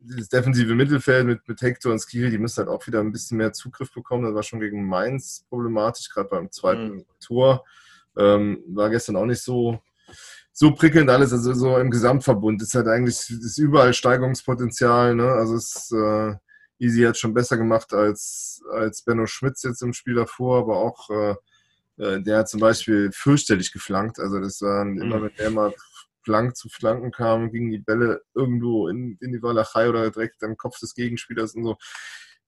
[0.00, 3.36] dieses defensive Mittelfeld mit, mit Hector und Skiri, die müssen halt auch wieder ein bisschen
[3.36, 4.24] mehr Zugriff bekommen.
[4.24, 7.04] Das war schon gegen Mainz problematisch, gerade beim zweiten mhm.
[7.20, 7.64] Tor.
[8.16, 9.80] Ähm, war gestern auch nicht so,
[10.52, 11.32] so prickelnd alles.
[11.32, 15.14] Also so im Gesamtverbund ist halt eigentlich ist überall Steigerungspotenzial.
[15.14, 15.28] Ne?
[15.28, 16.34] Also es äh,
[16.78, 21.10] Easy hat schon besser gemacht als, als Benno Schmitz jetzt im Spiel davor, aber auch
[21.10, 21.34] äh,
[22.02, 24.18] äh der hat zum Beispiel fürchterlich geflankt.
[24.18, 25.02] Also das waren mhm.
[25.02, 25.74] immer, wenn der mal
[26.22, 30.56] Flank zu Flanken kam, gingen die Bälle irgendwo in, in die Walachei oder direkt am
[30.56, 31.76] Kopf des Gegenspielers und so.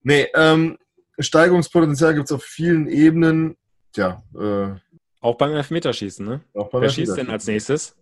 [0.03, 0.79] Nee, ähm,
[1.19, 3.57] Steigerungspotenzial gibt es auf vielen Ebenen.
[3.93, 4.75] Tja, äh,
[5.21, 6.41] auch beim Elfmeterschießen, ne?
[6.53, 7.97] Auch beim Wer schießt denn als nächstes?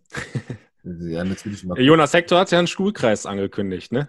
[0.83, 1.63] Ja, natürlich.
[1.77, 4.09] Jonas Hector hat ja einen Stuhlkreis angekündigt, ne?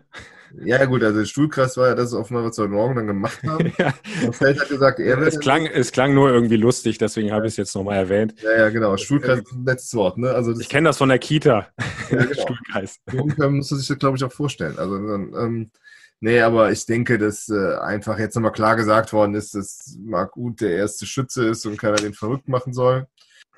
[0.64, 3.74] Ja, gut, also Stuhlkreis war ja das offenbar, was wir heute Morgen dann gemacht haben.
[3.78, 3.94] ja.
[4.26, 7.54] Und Feld hat gesagt, er es klang, es klang nur irgendwie lustig, deswegen habe ich
[7.54, 8.36] es jetzt nochmal erwähnt.
[8.42, 8.98] Ja, ja, genau.
[8.98, 10.32] Stuhlkreis ist ein letztes Wort, ne?
[10.32, 11.68] Also ich kenne das von der Kita.
[12.10, 12.34] Ja, genau.
[12.34, 13.00] Stuhlkreis.
[13.14, 14.78] Ungefähr musst du sich das, glaube ich, auch vorstellen.
[14.78, 15.72] Also, ähm,
[16.20, 20.36] nee, aber ich denke, dass äh, einfach jetzt nochmal klar gesagt worden ist, dass Marc
[20.36, 23.08] Uth der erste Schütze ist und keiner den verrückt machen soll.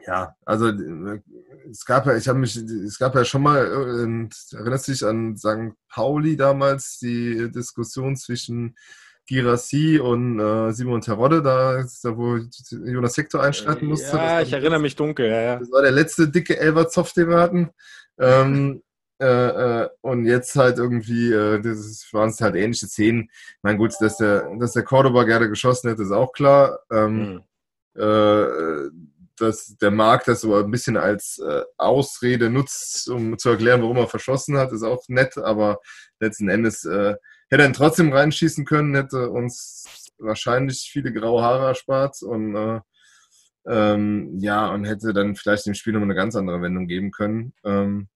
[0.06, 1.22] Ja, also äh,
[1.70, 5.06] es gab ja, ich habe mich, es gab ja schon mal, äh, erinnerst du dich
[5.06, 5.74] an St.
[5.90, 8.76] Pauli damals, die Diskussion zwischen
[9.26, 12.38] Girassi und äh, Simon Terodde, da, da wo
[12.86, 14.18] Jonas Hector einschreiten musste.
[14.18, 15.60] Ja, ich erinnere mich dunkel, ja, ja.
[15.60, 17.70] Das war der letzte dicke Elberzoff, den wir hatten.
[18.20, 18.84] Ähm,
[19.22, 19.26] äh,
[19.84, 23.30] äh, und jetzt halt irgendwie, äh, das waren es halt ähnliche Szenen.
[23.32, 26.80] Ich meine, gut, dass der, dass der Cordoba gerne geschossen hätte, ist auch klar.
[26.92, 27.44] Ähm, mhm.
[29.38, 33.98] Dass der Markt das so ein bisschen als äh, Ausrede nutzt, um zu erklären, warum
[33.98, 35.80] er verschossen hat, ist auch nett, aber
[36.20, 37.16] letzten Endes äh,
[37.50, 42.80] hätte er ihn trotzdem reinschießen können, hätte uns wahrscheinlich viele graue Haare erspart und äh,
[43.66, 47.54] ähm, ja, und hätte dann vielleicht dem Spiel nochmal eine ganz andere Wendung geben können.
[47.64, 48.10] Ähm,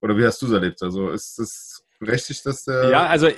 [0.00, 0.82] oder wie hast du es erlebt?
[0.82, 2.90] Also ist es berechtigt, dass der.
[2.90, 3.28] Ja, also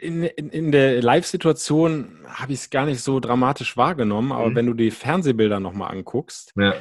[0.00, 4.54] in, in, in der Live-Situation habe ich es gar nicht so dramatisch wahrgenommen, aber mhm.
[4.56, 6.72] wenn du die Fernsehbilder nochmal anguckst, ja.
[6.72, 6.74] äh,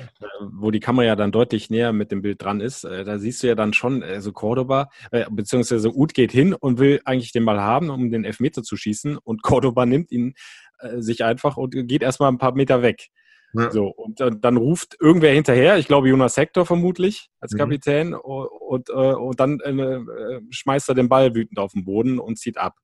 [0.52, 3.44] wo die Kamera ja dann deutlich näher mit dem Bild dran ist, äh, da siehst
[3.44, 7.46] du ja dann schon, also Cordoba, äh, beziehungsweise Uth geht hin und will eigentlich den
[7.46, 10.34] Ball haben, um den Elfmeter zu schießen und Cordoba nimmt ihn
[10.80, 13.10] äh, sich einfach und geht erstmal ein paar Meter weg.
[13.54, 13.72] Ja.
[13.72, 17.58] So, und, und, dann ruft irgendwer hinterher, ich glaube Jonas Hector vermutlich als mhm.
[17.58, 18.14] Kapitän, mhm.
[18.16, 22.40] und, und, äh, und, dann äh, schmeißt er den Ball wütend auf den Boden und
[22.40, 22.78] zieht ab.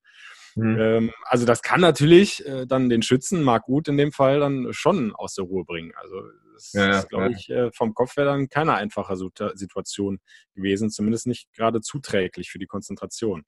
[0.56, 0.78] Mhm.
[0.78, 4.68] Ähm, also das kann natürlich äh, dann den Schützen, Marc Gut in dem Fall, dann
[4.72, 5.92] schon aus der Ruhe bringen.
[5.96, 6.22] Also
[6.54, 7.30] das ja, ist, glaube ja.
[7.30, 10.18] ich, äh, vom Kopf her dann keine einfache Situation
[10.54, 13.44] gewesen, zumindest nicht gerade zuträglich für die Konzentration.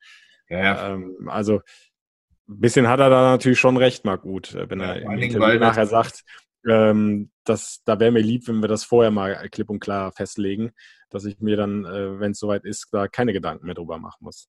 [0.49, 1.61] Ja, ähm, also
[2.49, 5.59] ein bisschen hat er da natürlich schon recht, Marc Gut, äh, wenn er im Interview
[5.59, 6.25] nachher sagt,
[6.69, 10.73] ähm, das, da wäre mir lieb, wenn wir das vorher mal klipp und klar festlegen,
[11.09, 14.19] dass ich mir dann, äh, wenn es soweit ist, da keine Gedanken mehr drüber machen
[14.21, 14.49] muss.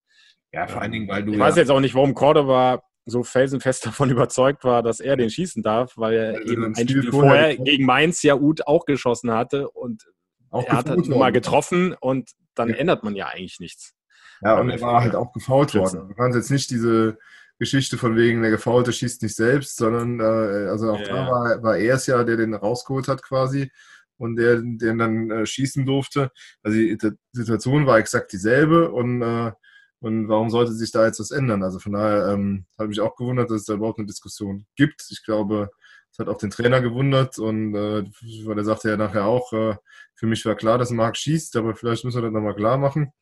[0.51, 1.31] Ja, vor allen Dingen, weil du.
[1.31, 5.17] Ich ja weiß jetzt auch nicht, warum Cordoba so felsenfest davon überzeugt war, dass er
[5.17, 8.85] den schießen darf, weil er also eben ein Spiel, vorher gegen Mainz ja Ut auch
[8.85, 10.03] geschossen hatte und
[10.49, 12.75] auch er hat halt mal getroffen und dann ja.
[12.75, 13.95] ändert man ja eigentlich nichts.
[14.41, 16.09] Ja, und er war halt auch gefault worden.
[16.09, 17.17] Du kannst jetzt nicht diese
[17.61, 21.05] Geschichte von wegen, der Gefaulte schießt nicht selbst, sondern äh, also auch ja.
[21.05, 23.71] da war, war er es ja, der den rausgeholt hat quasi
[24.17, 26.31] und der den dann äh, schießen durfte.
[26.63, 29.51] Also die, die, Situation war exakt dieselbe und, äh,
[29.99, 31.61] und warum sollte sich da jetzt was ändern?
[31.61, 34.65] Also von daher ähm, habe ich mich auch gewundert, dass es da überhaupt eine Diskussion
[34.75, 35.05] gibt.
[35.11, 35.69] Ich glaube,
[36.11, 38.05] es hat auch den Trainer gewundert und äh,
[38.43, 39.75] weil er sagte ja nachher auch, äh,
[40.15, 43.13] für mich war klar, dass Marc schießt, aber vielleicht müssen wir das nochmal klar machen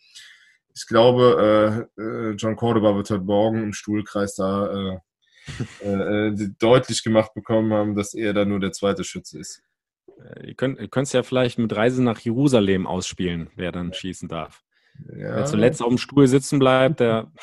[0.76, 5.00] ich glaube, äh, äh, John Cordoba wird heute Morgen im Stuhlkreis da
[5.82, 9.62] äh, äh, deutlich gemacht bekommen haben, dass er da nur der zweite Schütze ist.
[10.44, 14.64] Ihr könnt es ja vielleicht mit Reise nach Jerusalem ausspielen, wer dann schießen darf.
[15.08, 15.38] Ja.
[15.38, 17.32] Wer zuletzt auf dem Stuhl sitzen bleibt, der.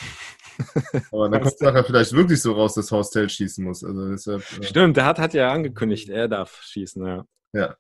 [1.12, 3.84] Aber dann kommt es nachher vielleicht wirklich so raus, dass Horst Held schießen muss.
[3.84, 7.24] Also deshalb, Stimmt, der hat, hat ja angekündigt, er darf schießen, ja.
[7.52, 7.76] Ja.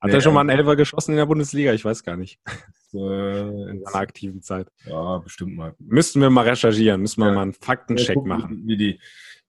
[0.00, 1.72] Hat nee, er schon mal einen Elfer geschossen in der Bundesliga?
[1.74, 2.38] Ich weiß gar nicht
[2.94, 4.68] äh, in seiner aktiven Zeit.
[4.86, 5.74] Ja, bestimmt mal.
[5.78, 7.34] Müssten wir mal recherchieren, müssen wir ja.
[7.34, 8.62] mal einen Faktencheck ja, machen.
[8.64, 9.00] Wie die,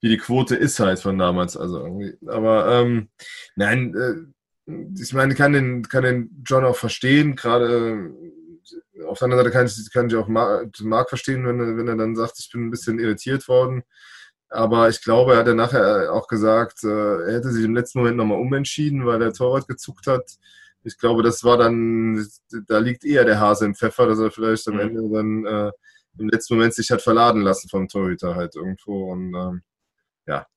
[0.01, 1.55] wie die Quote ist halt von damals.
[1.55, 2.17] Also irgendwie.
[2.27, 3.07] Aber ähm,
[3.55, 8.11] nein, äh, ich meine, kann den, kann den John auch verstehen, gerade
[8.93, 11.95] äh, auf der anderen Seite kann ich, kann ich auch Marc verstehen, wenn, wenn er
[11.95, 13.83] dann sagt, ich bin ein bisschen irritiert worden.
[14.51, 17.99] Aber ich glaube, er hat ja nachher auch gesagt, äh, er hätte sich im letzten
[17.99, 20.37] Moment nochmal umentschieden, weil der Torwart gezuckt hat
[20.83, 22.27] ich glaube, das war dann,
[22.67, 24.79] da liegt eher der Hase im Pfeffer, dass er vielleicht am mhm.
[24.79, 25.71] Ende dann äh,
[26.17, 29.11] im letzten Moment sich hat verladen lassen vom Torhüter halt irgendwo.
[29.11, 29.61] Und ähm,
[30.25, 30.47] ja.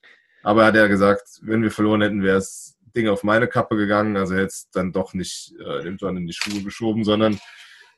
[0.42, 3.76] Aber er hat ja gesagt, wenn wir verloren hätten, wäre es Ding auf meine Kappe
[3.76, 4.16] gegangen.
[4.16, 7.38] Also jetzt dann doch nicht äh, irgendwann in die Schuhe geschoben, sondern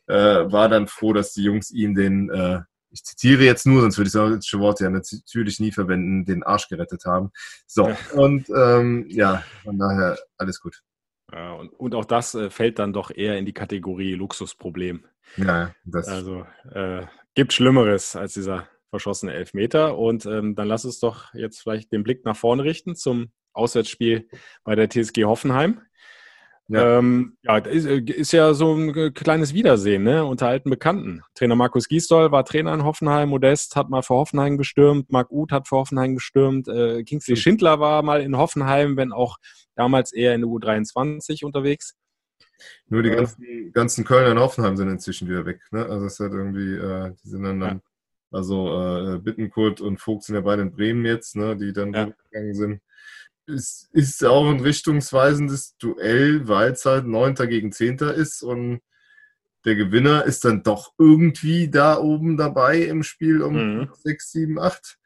[0.06, 2.60] äh, war dann froh, dass die Jungs ihm den, äh,
[2.96, 6.68] ich zitiere jetzt nur, sonst würde ich solche Worte ja natürlich nie verwenden, den Arsch
[6.68, 7.30] gerettet haben.
[7.66, 7.96] So, ja.
[8.14, 10.82] und ähm, ja, von daher alles gut.
[11.30, 15.04] Ja, und, und auch das äh, fällt dann doch eher in die Kategorie Luxusproblem.
[15.36, 16.08] Ja, das.
[16.08, 19.98] Also äh, gibt Schlimmeres als dieser verschossene Elfmeter.
[19.98, 24.28] Und ähm, dann lass uns doch jetzt vielleicht den Blick nach vorne richten zum Auswärtsspiel
[24.64, 25.82] bei der TSG Hoffenheim.
[26.68, 30.24] Ja, ähm, ja ist, äh, ist, ja so ein kleines Wiedersehen ne?
[30.24, 31.22] unter alten Bekannten.
[31.34, 35.52] Trainer Markus Giesdoll war Trainer in Hoffenheim, Modest hat mal für Hoffenheim gestürmt, Marc Uth
[35.52, 39.36] hat für Hoffenheim gestürmt, äh, Kingsley Schindler war mal in Hoffenheim, wenn auch
[39.76, 41.94] damals eher in der U23 unterwegs.
[42.88, 45.60] Nur die äh, ganzen, ganzen Kölner in Hoffenheim sind inzwischen wieder weg.
[45.70, 45.86] Ne?
[45.86, 47.82] Also es hat irgendwie, äh, die sind dann, dann ja.
[48.32, 51.56] also äh, Bittenkurt und Vogt sind ja beide in Bremen jetzt, ne?
[51.56, 52.08] die dann ja.
[52.30, 52.80] gegangen sind
[53.48, 58.80] es ist auch ein richtungsweisendes Duell, weil es halt Neunter gegen Zehnter ist und
[59.64, 63.90] der Gewinner ist dann doch irgendwie da oben dabei im Spiel um mhm.
[64.04, 64.98] 6, 7, 8.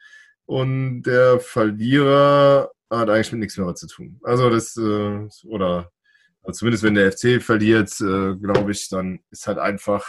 [0.45, 4.20] Und der Verlierer hat eigentlich mit nichts mehr zu tun.
[4.22, 5.91] Also das, äh, oder
[6.43, 10.07] also zumindest wenn der FC verliert, äh, glaube ich, dann ist halt einfach,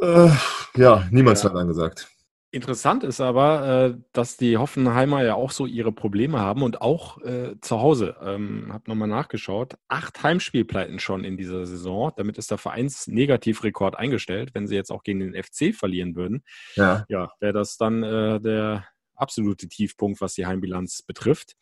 [0.00, 0.30] äh,
[0.74, 1.44] ja, niemand ja.
[1.44, 2.08] hat angesagt.
[2.52, 7.20] Interessant ist aber, äh, dass die Hoffenheimer ja auch so ihre Probleme haben und auch
[7.22, 8.16] äh, zu Hause.
[8.22, 9.76] Ähm, hab nochmal nachgeschaut.
[9.88, 12.12] Acht Heimspielpleiten schon in dieser Saison.
[12.16, 14.50] Damit ist der Vereinsnegativrekord eingestellt.
[14.54, 16.44] Wenn sie jetzt auch gegen den FC verlieren würden,
[16.76, 18.86] ja, ja wäre das dann äh, der
[19.16, 21.56] absolute Tiefpunkt, was die Heimbilanz betrifft.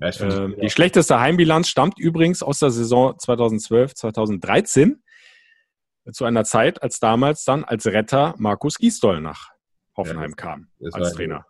[0.00, 5.02] Ja, ähm, die schlechteste Heimbilanz stammt übrigens aus der Saison 2012, 2013
[6.12, 9.50] zu einer Zeit, als damals dann als Retter Markus Gisdol nach
[10.00, 11.46] Hoffenheim ja, kam als Trainer.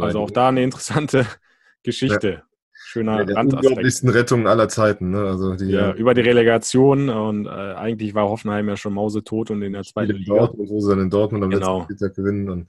[0.00, 1.26] Also auch da eine interessante
[1.82, 2.30] Geschichte.
[2.30, 2.42] Ja.
[2.86, 5.10] Schöner ja, der unglaublichsten Rettungen aller Zeiten.
[5.10, 5.26] Ne?
[5.26, 9.62] Also die, ja, über die Relegation und äh, eigentlich war Hoffenheim ja schon mausetot und
[9.62, 10.34] in der zweiten Liga.
[10.34, 11.78] Dortmund, wo sie dann in Dortmund am genau.
[11.78, 12.50] letzten Spieltag gewinnen.
[12.50, 12.68] Und,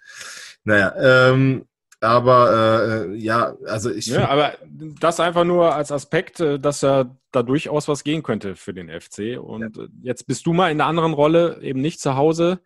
[0.64, 0.94] naja,
[1.32, 1.66] ähm,
[2.02, 4.08] aber äh, ja, also ich.
[4.08, 4.54] Ja, aber
[5.00, 8.90] das einfach nur als Aspekt, äh, dass ja da durchaus was gehen könnte für den
[8.90, 9.40] FC.
[9.42, 9.84] Und ja.
[9.84, 12.60] Äh, jetzt bist du mal in einer anderen Rolle, eben nicht zu Hause.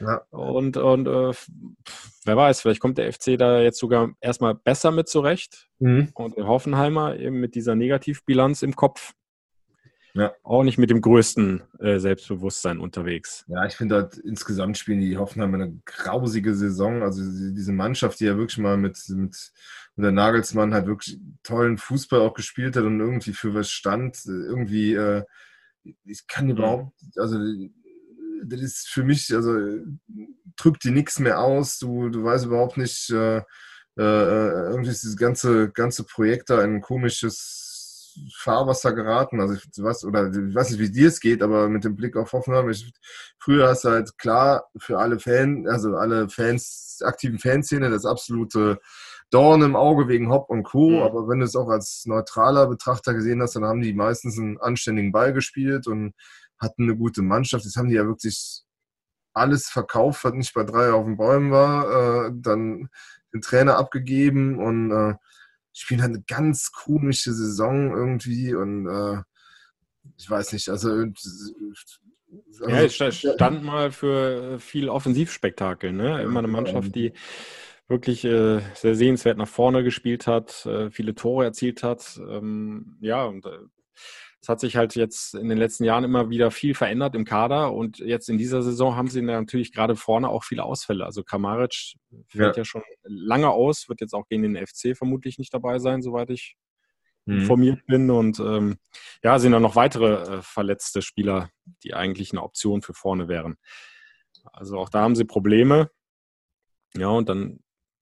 [0.00, 0.22] Ja.
[0.30, 1.32] Und, und äh,
[2.24, 5.68] wer weiß, vielleicht kommt der FC da jetzt sogar erstmal besser mit zurecht.
[5.78, 6.10] Mhm.
[6.14, 9.12] Und der Hoffenheimer eben mit dieser Negativbilanz im Kopf
[10.14, 10.32] ja.
[10.42, 13.44] auch nicht mit dem größten äh, Selbstbewusstsein unterwegs.
[13.48, 17.02] Ja, ich finde halt insgesamt spielen die Hoffenheimer eine grausige Saison.
[17.02, 19.52] Also diese Mannschaft, die ja wirklich mal mit, mit,
[19.96, 24.18] mit der Nagelsmann halt wirklich tollen Fußball auch gespielt hat und irgendwie für was stand.
[24.26, 25.24] Irgendwie, äh,
[26.04, 26.52] ich kann mhm.
[26.52, 27.38] überhaupt, also
[28.44, 29.56] das ist für mich, also
[30.56, 31.78] drückt dir nichts mehr aus.
[31.78, 33.42] Du, du weißt überhaupt nicht, äh, äh,
[33.98, 37.70] irgendwie ist dieses ganze, ganze Projekt da in ein komisches
[38.36, 39.40] Fahrwasser geraten.
[39.40, 42.16] Also ich weiß, oder ich weiß nicht, wie dir es geht, aber mit dem Blick
[42.16, 42.92] auf Hoffenheim, ich,
[43.38, 48.80] früher hast du halt klar für alle Fans, also alle Fans, aktiven Fanszene, das absolute
[49.30, 50.90] Dorn im Auge wegen Hopp und Co.
[50.90, 51.02] Mhm.
[51.02, 54.58] Aber wenn du es auch als neutraler Betrachter gesehen hast, dann haben die meistens einen
[54.58, 56.14] anständigen Ball gespielt und
[56.60, 57.64] hatten eine gute Mannschaft.
[57.64, 58.62] Jetzt haben die ja wirklich
[59.32, 62.88] alles verkauft, was nicht bei drei auf den Bäumen war, äh, dann
[63.32, 65.14] den Trainer abgegeben und äh,
[65.72, 69.22] spielen halt eine ganz komische Saison irgendwie und äh,
[70.16, 71.14] ich weiß nicht, also, also
[72.68, 76.22] ja, es stand mal für viel Offensivspektakel, ne?
[76.22, 77.12] Immer eine Mannschaft, die
[77.88, 82.20] wirklich äh, sehr sehenswert nach vorne gespielt hat, äh, viele Tore erzielt hat.
[82.28, 83.58] Ähm, ja, und äh,
[84.42, 87.72] es hat sich halt jetzt in den letzten Jahren immer wieder viel verändert im Kader
[87.74, 91.04] und jetzt in dieser Saison haben sie natürlich gerade vorne auch viele Ausfälle.
[91.04, 91.96] Also Kamaric
[92.28, 92.60] fällt ja.
[92.60, 96.30] ja schon lange aus, wird jetzt auch gegen den FC vermutlich nicht dabei sein, soweit
[96.30, 96.56] ich
[97.26, 97.40] mhm.
[97.40, 98.10] informiert bin.
[98.10, 98.78] Und ähm,
[99.22, 101.50] ja, sind dann noch weitere äh, verletzte Spieler,
[101.84, 103.56] die eigentlich eine Option für vorne wären.
[104.52, 105.90] Also auch da haben sie Probleme.
[106.96, 107.60] Ja, und dann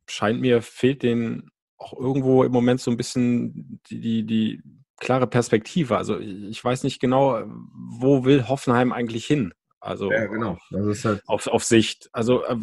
[0.09, 4.62] scheint mir, fehlt denen auch irgendwo im Moment so ein bisschen die, die, die
[4.99, 5.97] klare Perspektive.
[5.97, 7.43] Also ich weiß nicht genau,
[7.75, 9.55] wo will Hoffenheim eigentlich hin?
[9.81, 10.59] Also ja, genau.
[10.73, 12.09] Halt auf, auf Sicht.
[12.13, 12.57] Also äh,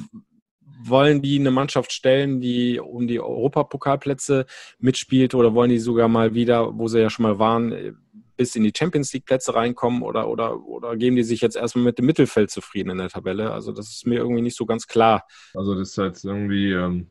[0.84, 4.46] wollen die eine Mannschaft stellen, die um die Europapokalplätze
[4.80, 7.98] mitspielt oder wollen die sogar mal wieder, wo sie ja schon mal waren,
[8.38, 11.86] bis in die Champions League Plätze reinkommen oder, oder, oder geben die sich jetzt erstmal
[11.86, 13.52] mit dem Mittelfeld zufrieden in der Tabelle?
[13.52, 15.26] Also das ist mir irgendwie nicht so ganz klar.
[15.54, 17.10] Also das ist halt irgendwie, ähm,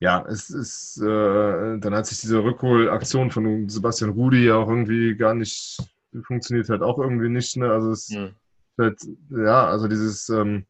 [0.00, 5.16] ja, es ist, äh, dann hat sich diese Rückholaktion von Sebastian Rudi ja auch irgendwie
[5.16, 5.78] gar nicht,
[6.22, 7.56] funktioniert halt auch irgendwie nicht.
[7.56, 7.70] Ne?
[7.70, 8.30] Also es ja.
[8.78, 10.64] Halt, ja, also dieses, ähm,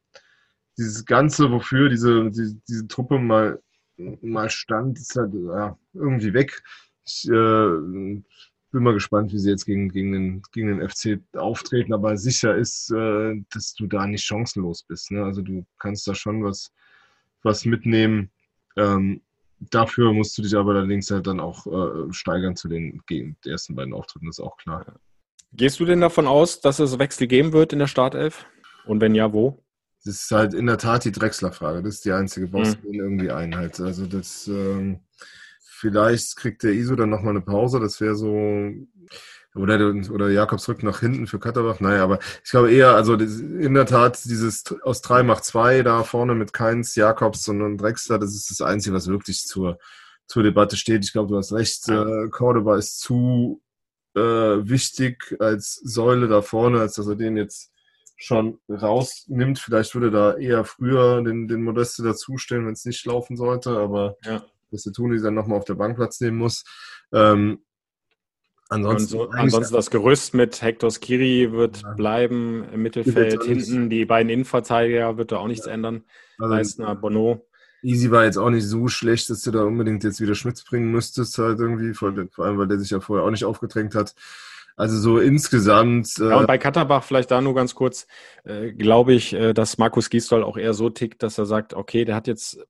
[0.78, 3.60] dieses Ganze, wofür diese, die, diese Truppe mal,
[3.96, 6.62] mal stand, ist halt ja, irgendwie weg.
[7.04, 8.24] Ich äh, bin
[8.72, 12.90] mal gespannt, wie sie jetzt gegen, gegen, den, gegen den FC auftreten, aber sicher ist,
[12.92, 15.10] äh, dass du da nicht chancenlos bist.
[15.10, 15.22] Ne?
[15.24, 16.72] Also du kannst da schon was,
[17.42, 18.30] was mitnehmen.
[18.78, 19.22] Ähm,
[19.58, 23.74] dafür musst du dich aber allerdings halt dann auch äh, steigern zu den, den ersten
[23.74, 24.86] beiden Auftritten, das ist auch klar.
[25.52, 28.46] Gehst du denn davon aus, dass es Wechsel geben wird in der Startelf?
[28.86, 29.64] Und wenn ja, wo?
[30.04, 31.82] Das ist halt in der Tat die Drechsler-Frage.
[31.82, 32.46] Das ist die einzige.
[32.46, 32.94] Brauchst mhm.
[32.94, 33.80] irgendwie ein halt.
[33.80, 35.00] Also das, ähm,
[35.60, 37.80] vielleicht kriegt der ISO dann nochmal eine Pause.
[37.80, 38.70] Das wäre so,
[39.58, 41.80] oder, oder Jakobs rückt nach hinten für Katterbach.
[41.80, 46.02] Naja, aber ich glaube eher, also in der Tat, dieses aus drei macht zwei da
[46.04, 49.78] vorne mit Keins, Jakobs und Drexler, das ist das Einzige, was wirklich zur,
[50.26, 51.04] zur Debatte steht.
[51.04, 53.62] Ich glaube, du hast recht, äh, Cordoba ist zu
[54.14, 57.72] äh, wichtig als Säule da vorne, als dass er den jetzt
[58.16, 59.58] schon rausnimmt.
[59.58, 64.16] Vielleicht würde da eher früher den, den Modeste dazustellen, wenn es nicht laufen sollte, aber
[64.24, 64.44] ja.
[64.70, 66.64] dass der Tuni dann nochmal auf der Bank Platz nehmen muss.
[67.12, 67.62] Ähm,
[68.70, 71.92] Ansonsten, so, ansonsten das Gerüst mit Hector Skiri wird ja.
[71.94, 73.42] bleiben im Mittelfeld.
[73.42, 75.72] Hinten die beiden Innenverteidiger wird da auch nichts ja.
[75.72, 76.04] ändern.
[76.38, 77.46] Also, Leistner, Bono.
[77.82, 80.90] Easy war jetzt auch nicht so schlecht, dass du da unbedingt jetzt wieder Schmitz bringen
[80.90, 84.14] müsstest, halt irgendwie, vor, vor allem, weil der sich ja vorher auch nicht aufgedrängt hat.
[84.76, 86.18] Also so insgesamt.
[86.20, 88.06] Äh ja, und bei Katterbach vielleicht da nur ganz kurz,
[88.44, 92.04] äh, glaube ich, äh, dass Markus Gisdol auch eher so tickt, dass er sagt, okay,
[92.04, 92.64] der hat jetzt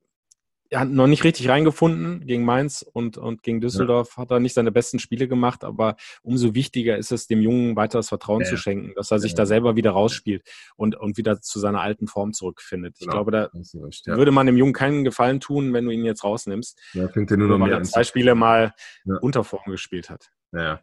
[0.71, 4.23] er hat noch nicht richtig reingefunden gegen Mainz und, und gegen Düsseldorf ja.
[4.23, 8.09] hat er nicht seine besten Spiele gemacht, aber umso wichtiger ist es, dem Jungen weiteres
[8.09, 8.49] Vertrauen ja.
[8.49, 9.37] zu schenken, dass er sich ja.
[9.37, 10.43] da selber wieder rausspielt
[10.77, 12.99] und, und wieder zu seiner alten Form zurückfindet.
[12.99, 13.11] Genau.
[13.11, 13.51] Ich glaube, da
[13.83, 16.79] recht, würde man dem Jungen keinen Gefallen tun, wenn du ihn jetzt rausnimmst.
[16.93, 18.75] Ja, fängt er nur noch weil er zwei Spiele mal
[19.21, 20.31] unter Form gespielt hat.
[20.53, 20.81] Ja.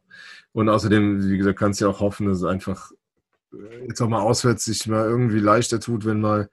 [0.51, 2.91] Und außerdem, wie gesagt, kannst du ja auch hoffen, dass es einfach
[3.87, 6.49] jetzt auch mal auswärts sich mal irgendwie leichter tut, wenn mal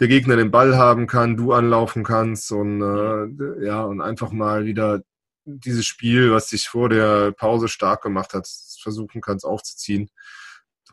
[0.00, 4.64] der Gegner den Ball haben kann, du anlaufen kannst und äh, ja, und einfach mal
[4.64, 5.02] wieder
[5.44, 8.48] dieses Spiel, was dich vor der Pause stark gemacht hat,
[8.80, 10.10] versuchen kannst aufzuziehen.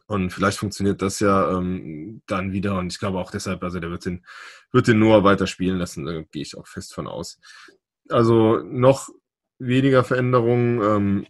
[0.07, 2.79] Und vielleicht funktioniert das ja ähm, dann wieder.
[2.79, 4.25] Und ich glaube auch deshalb, also der wird den,
[4.71, 7.39] wird den Noah weiter spielen lassen, da gehe ich auch fest von aus.
[8.09, 9.09] Also noch
[9.59, 10.81] weniger Veränderungen.
[10.81, 11.27] Ähm,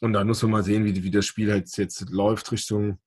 [0.00, 2.98] und dann muss man mal sehen, wie, wie das Spiel halt jetzt läuft Richtung,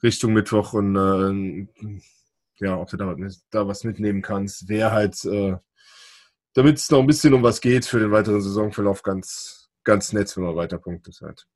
[0.00, 0.74] Richtung Mittwoch.
[0.74, 1.66] Und äh,
[2.58, 3.14] ja, ob du da,
[3.50, 5.56] da was mitnehmen kannst, wäre halt, äh,
[6.54, 10.34] damit es noch ein bisschen um was geht für den weiteren Saisonverlauf, ganz, ganz nett,
[10.36, 11.46] wenn man weiter punktet halt.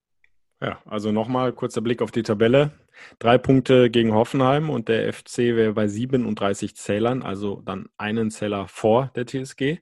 [0.62, 2.72] Ja, also nochmal kurzer Blick auf die Tabelle.
[3.18, 8.68] Drei Punkte gegen Hoffenheim und der FC wäre bei 37 Zählern, also dann einen Zähler
[8.68, 9.78] vor der TSG.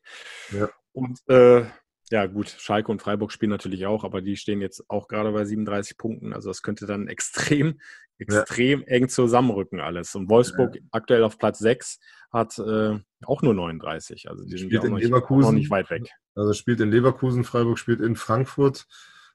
[0.53, 0.69] Ja.
[0.93, 1.65] Und äh,
[2.11, 5.45] ja, gut, Schalke und Freiburg spielen natürlich auch, aber die stehen jetzt auch gerade bei
[5.45, 6.33] 37 Punkten.
[6.33, 7.81] Also das könnte dann extrem,
[8.19, 8.87] extrem ja.
[8.87, 10.15] eng zusammenrücken alles.
[10.15, 10.81] Und Wolfsburg ja.
[10.91, 11.99] aktuell auf Platz 6
[12.33, 14.29] hat äh, auch nur 39.
[14.29, 16.11] Also die sind ja auch noch, nicht, noch nicht weit weg.
[16.35, 18.87] Also spielt in Leverkusen, Freiburg spielt in Frankfurt,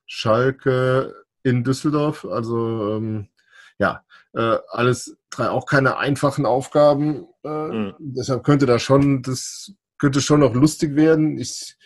[0.05, 1.13] Schalke
[1.43, 2.25] in Düsseldorf.
[2.25, 3.29] Also ähm,
[3.79, 4.03] ja,
[4.33, 7.27] äh, alles drei auch keine einfachen Aufgaben.
[7.43, 7.95] Äh, mhm.
[7.99, 11.37] Deshalb könnte da schon, das könnte schon noch lustig werden.
[11.37, 11.77] Ich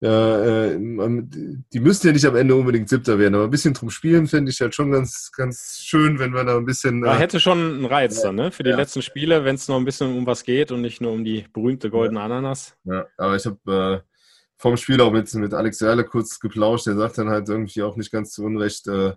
[0.00, 4.28] äh, die müssen ja nicht am Ende unbedingt Siebter werden, aber ein bisschen drum spielen
[4.28, 7.04] finde ich halt schon ganz, ganz schön, wenn wir da ein bisschen.
[7.04, 8.52] Äh, hätte schon einen Reiz dann, ne?
[8.52, 8.76] Für die ja.
[8.76, 11.46] letzten Spiele, wenn es noch ein bisschen um was geht und nicht nur um die
[11.52, 12.76] berühmte goldene Ananas.
[12.84, 14.08] Ja, aber ich habe äh,
[14.56, 17.96] vom Spiel auch mit, mit Alex Serle kurz geplauscht, der sagt dann halt irgendwie auch
[17.96, 19.14] nicht ganz zu Unrecht, äh,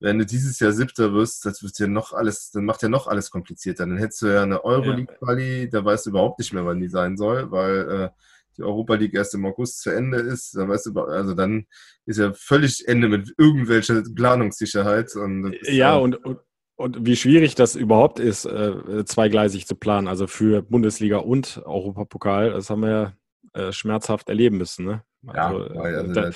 [0.00, 3.06] wenn du dieses Jahr Siebter wirst, das wird ja noch alles, dann macht ja noch
[3.06, 3.86] alles komplizierter.
[3.86, 7.16] Dann hättest du ja eine Euroleague-Quali, da weißt du überhaupt nicht mehr, wann die sein
[7.16, 8.08] soll, weil äh,
[8.56, 11.66] die Europa League erst im August zu Ende ist, dann weißt du, also dann
[12.06, 15.14] ist ja völlig Ende mit irgendwelcher Planungssicherheit.
[15.16, 16.38] Und ja, und, und,
[16.76, 22.50] und, wie schwierig das überhaupt ist, äh, zweigleisig zu planen, also für Bundesliga und Europapokal,
[22.50, 23.12] das haben wir ja
[23.56, 24.84] äh, schmerzhaft erleben müssen.
[24.84, 25.02] Ne?
[25.26, 26.30] Also, ja, also da,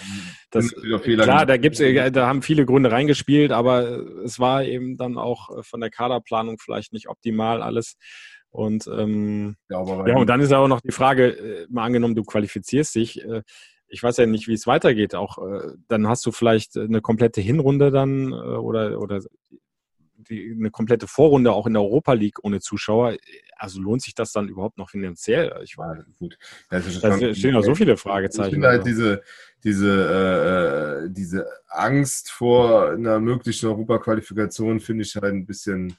[0.50, 5.18] das, klar, da gibt's, äh, da haben viele Gründe reingespielt, aber es war eben dann
[5.18, 7.96] auch äh, von der Kaderplanung vielleicht nicht optimal alles.
[8.50, 12.24] Und, ähm, ja, ja, und dann ist aber noch die Frage, äh, mal angenommen, du
[12.24, 13.42] qualifizierst dich, äh,
[13.90, 15.14] ich weiß ja nicht, wie es weitergeht.
[15.14, 19.20] Auch äh, dann hast du vielleicht eine komplette Hinrunde dann äh, oder, oder
[20.28, 23.16] die, eine komplette Vorrunde auch in der Europa League ohne Zuschauer.
[23.56, 25.60] Also lohnt sich das dann überhaupt noch finanziell?
[25.64, 26.38] Ich war, ja, gut.
[26.70, 26.80] da
[27.34, 28.48] stehen ja so viele Fragezeichen.
[28.48, 29.22] Ich finde halt diese,
[29.64, 35.96] diese, äh, äh, diese Angst vor einer möglichen Europa-Qualifikation finde ich halt ein bisschen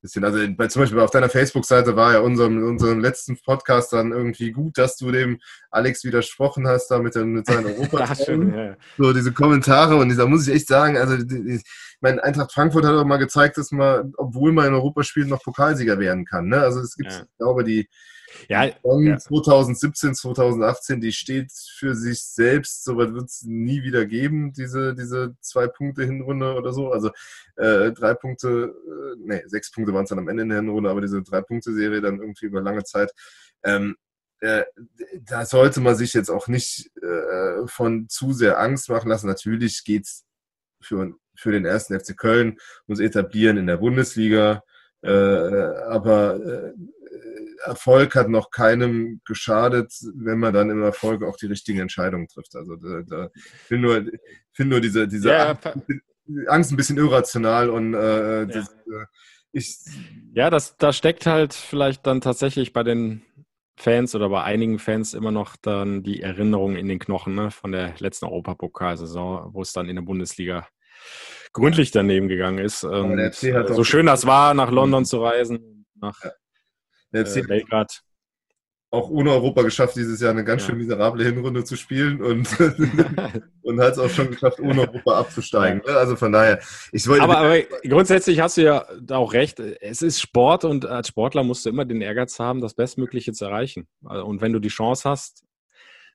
[0.00, 4.12] bisschen, also bei, zum Beispiel auf deiner Facebook-Seite war ja unserem, unserem letzten Podcast dann
[4.12, 5.40] irgendwie gut, dass du dem
[5.70, 8.00] Alex widersprochen hast, da mit, dem, mit seinen Europa.
[8.00, 8.76] ja, schön, ja.
[8.96, 11.62] So diese Kommentare und da muss ich echt sagen, also die, die,
[12.00, 15.98] mein Eintracht Frankfurt hat auch mal gezeigt, dass man, obwohl man in Europaspielen noch Pokalsieger
[15.98, 16.48] werden kann.
[16.48, 16.58] Ne?
[16.58, 17.22] Also es gibt, ja.
[17.22, 17.88] ich glaube, die,
[18.48, 19.18] ja, von ja.
[19.18, 22.84] 2017, 2018, die steht für sich selbst.
[22.84, 26.92] So was wird es nie wieder geben, diese, diese zwei Punkte Hinrunde oder so.
[26.92, 27.10] Also
[27.56, 30.90] äh, drei Punkte, äh, nee, sechs Punkte waren es dann am Ende in der Hinrunde,
[30.90, 33.12] aber diese drei Punkte Serie dann irgendwie über lange Zeit.
[33.64, 33.96] Ähm,
[34.40, 34.64] äh,
[35.20, 39.26] da sollte man sich jetzt auch nicht äh, von zu sehr Angst machen lassen.
[39.26, 40.24] Natürlich geht es
[40.80, 44.62] für, für den ersten FC Köln ums Etablieren in der Bundesliga.
[45.02, 46.72] Äh, aber äh,
[47.68, 52.56] Erfolg hat noch keinem geschadet, wenn man dann im Erfolg auch die richtigen Entscheidungen trifft.
[52.56, 53.28] Also da, da
[53.66, 54.12] finde nur,
[54.52, 55.78] find nur diese, diese ja, Angst,
[56.46, 59.02] Angst, ein bisschen irrational und äh, das, ja.
[59.02, 59.06] Äh,
[59.52, 59.78] ich.
[60.34, 63.22] Ja, das, da steckt halt vielleicht dann tatsächlich bei den
[63.76, 67.72] Fans oder bei einigen Fans immer noch dann die Erinnerung in den Knochen ne, von
[67.72, 70.66] der letzten Europapokalsaison, wo es dann in der Bundesliga
[71.52, 72.80] gründlich daneben gegangen ist.
[72.80, 76.30] So schön das war, nach London zu reisen, nach ja.
[77.12, 78.02] Der FC äh, Belgrad.
[78.90, 80.68] Auch ohne Europa geschafft, dieses Jahr eine ganz ja.
[80.68, 82.48] schön miserable Hinrunde zu spielen und,
[83.62, 85.82] und hat es auch schon geschafft, ohne Europa abzusteigen.
[85.86, 85.96] Ja.
[85.96, 86.58] Also von daher,
[86.92, 87.22] ich wollte.
[87.22, 89.60] Aber, aber, grundsätzlich hast du ja auch recht.
[89.60, 93.44] Es ist Sport und als Sportler musst du immer den Ehrgeiz haben, das Bestmögliche zu
[93.44, 93.86] erreichen.
[94.00, 95.44] Und wenn du die Chance hast,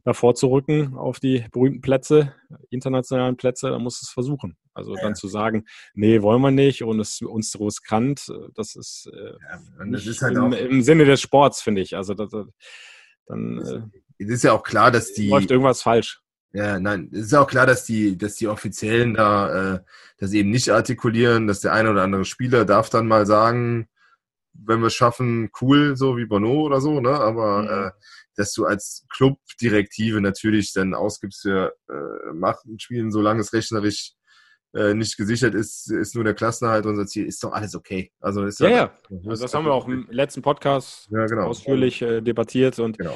[0.03, 2.33] davor zu rücken auf die berühmten Plätze,
[2.69, 4.57] internationalen Plätze, dann musst du es versuchen.
[4.73, 9.09] Also dann zu sagen, nee, wollen wir nicht und es ist uns riskant, das ist,
[9.13, 11.95] äh, ja, das ist halt im, im, Sinne des Sports, finde ich.
[11.95, 12.31] Also das,
[13.27, 16.21] dann äh, es ist ja auch klar, dass die läuft irgendwas falsch.
[16.53, 19.79] Ja, nein, es ist auch klar, dass die, dass die Offiziellen da äh,
[20.17, 23.87] das eben nicht artikulieren, dass der eine oder andere Spieler darf dann mal sagen,
[24.53, 27.09] wenn wir es schaffen, cool, so wie Bono oder so, ne?
[27.09, 27.87] Aber mhm.
[27.87, 27.91] äh,
[28.35, 34.13] dass du als Clubdirektive natürlich dann ausgibst für äh, machen, spielen, solange es rechnerisch
[34.73, 38.11] äh, nicht gesichert ist, ist nur der Klassenerhalt unser Ziel, ist doch alles okay.
[38.19, 38.75] Also ist ja, ja.
[39.09, 39.29] ja.
[39.29, 41.43] Also das haben wir auch im letzten Podcast ja, genau.
[41.43, 43.15] ausführlich äh, debattiert und genau.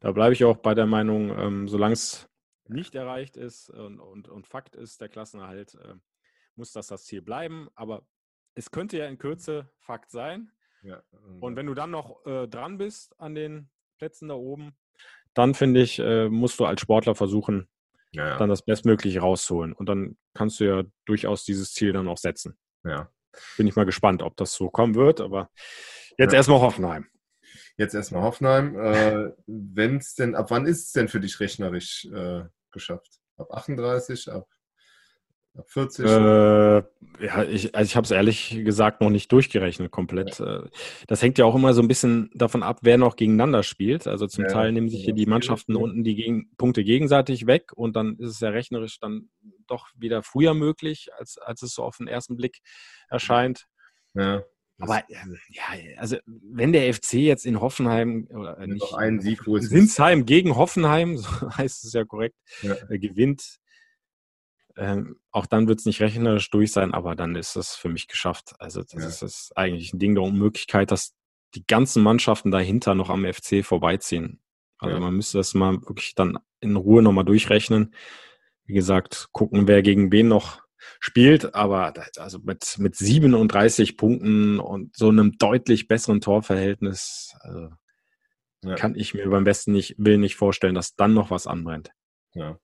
[0.00, 2.28] da bleibe ich auch bei der Meinung, ähm, solange es
[2.68, 5.94] nicht erreicht ist und, und, und Fakt ist, der Klassenerhalt, äh,
[6.56, 7.68] muss das das Ziel bleiben.
[7.74, 8.06] Aber
[8.54, 10.50] es könnte ja in Kürze Fakt sein.
[10.82, 11.02] Ja,
[11.40, 14.76] und wenn du dann noch äh, dran bist an den Plätzen da oben,
[15.34, 17.68] dann finde ich, äh, musst du als Sportler versuchen,
[18.12, 18.38] ja, ja.
[18.38, 19.72] dann das Bestmögliche rausholen.
[19.72, 22.58] Und dann kannst du ja durchaus dieses Ziel dann auch setzen.
[22.84, 23.10] Ja.
[23.56, 25.50] Bin ich mal gespannt, ob das so kommen wird, aber
[26.16, 26.38] jetzt ja.
[26.38, 27.06] erstmal Hoffenheim.
[27.76, 28.78] Jetzt erstmal Hoffenheim.
[28.78, 33.20] Äh, Wenn es denn, ab wann ist es denn für dich rechnerisch äh, geschafft?
[33.36, 34.48] Ab 38, ab
[35.66, 36.04] 40?
[36.04, 40.38] Äh, ja, ich, also ich habe es ehrlich gesagt noch nicht durchgerechnet komplett.
[40.38, 40.64] Ja.
[40.64, 40.68] Äh,
[41.06, 44.06] das hängt ja auch immer so ein bisschen davon ab, wer noch gegeneinander spielt.
[44.06, 45.80] Also zum ja, Teil nehmen sich hier die Mannschaften ja.
[45.80, 49.30] unten die gegen, Punkte gegenseitig weg und dann ist es ja rechnerisch dann
[49.66, 52.58] doch wieder früher möglich, als, als es so auf den ersten Blick
[53.08, 53.66] erscheint.
[54.14, 54.42] Ja.
[54.78, 55.62] Aber ähm, ja,
[55.96, 61.16] also wenn der FC jetzt in Hoffenheim oder äh, nicht einen Sieg, Sinsheim gegen Hoffenheim,
[61.16, 63.58] so heißt es ja korrekt, äh, gewinnt,
[64.76, 68.08] ähm, auch dann wird es nicht rechnerisch durch sein, aber dann ist es für mich
[68.08, 68.54] geschafft.
[68.58, 69.08] Also das ja.
[69.08, 71.14] ist, ist eigentlich ein Ding der Unmöglichkeit, dass
[71.54, 74.40] die ganzen Mannschaften dahinter noch am FC vorbeiziehen.
[74.78, 75.00] Also ja.
[75.00, 77.94] man müsste das mal wirklich dann in Ruhe nochmal durchrechnen.
[78.64, 80.60] Wie gesagt, gucken, wer gegen wen noch
[81.00, 87.68] spielt, aber also mit, mit 37 Punkten und so einem deutlich besseren Torverhältnis also
[88.62, 88.74] ja.
[88.74, 91.92] kann ich mir beim besten nicht, will nicht vorstellen, dass dann noch was anbrennt.
[92.34, 92.58] Ja.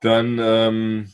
[0.00, 1.12] Dann ähm,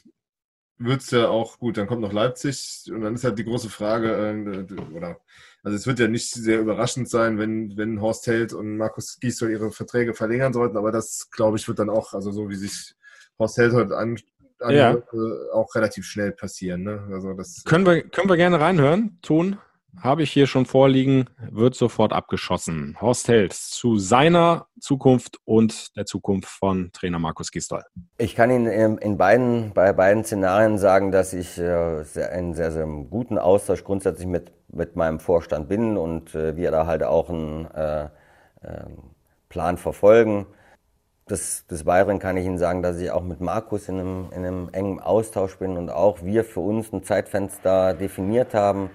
[0.78, 3.68] wird es ja auch gut, dann kommt noch Leipzig und dann ist halt die große
[3.68, 5.20] Frage, äh, oder
[5.64, 9.50] also es wird ja nicht sehr überraschend sein, wenn, wenn Horst Held und Markus Gisdol
[9.50, 12.94] ihre Verträge verlängern sollten, aber das, glaube ich, wird dann auch, also so wie sich
[13.38, 14.16] Horst Held heute an,
[14.60, 14.92] an ja.
[14.94, 16.82] äh, auch relativ schnell passieren.
[16.82, 17.08] Ne?
[17.12, 19.58] Also das, können, wir, können wir gerne reinhören, tun?
[20.00, 22.96] Habe ich hier schon vorliegen, wird sofort abgeschossen.
[23.00, 27.82] Horst Held zu seiner Zukunft und der Zukunft von Trainer Markus Gistol.
[28.16, 32.86] Ich kann Ihnen in beiden, bei beiden Szenarien sagen, dass ich äh, einen sehr, sehr
[32.86, 37.66] guten Austausch grundsätzlich mit, mit meinem Vorstand bin und äh, wir da halt auch einen
[37.66, 38.08] äh,
[38.62, 38.98] ähm,
[39.48, 40.46] Plan verfolgen.
[41.28, 44.46] Des, des Weiteren kann ich Ihnen sagen, dass ich auch mit Markus in einem, in
[44.46, 48.90] einem engen Austausch bin und auch wir für uns ein Zeitfenster definiert haben,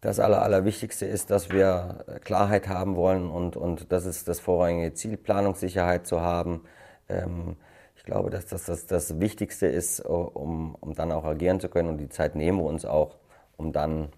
[0.00, 4.94] das Aller, Allerwichtigste ist, dass wir Klarheit haben wollen und, und das ist das vorrangige
[4.94, 6.62] Ziel, Planungssicherheit zu haben.
[7.08, 7.56] Ähm,
[7.96, 11.88] ich glaube, dass das, das das Wichtigste ist, um, um dann auch agieren zu können
[11.88, 13.16] und die Zeit nehmen wir uns auch,
[13.56, 14.10] um dann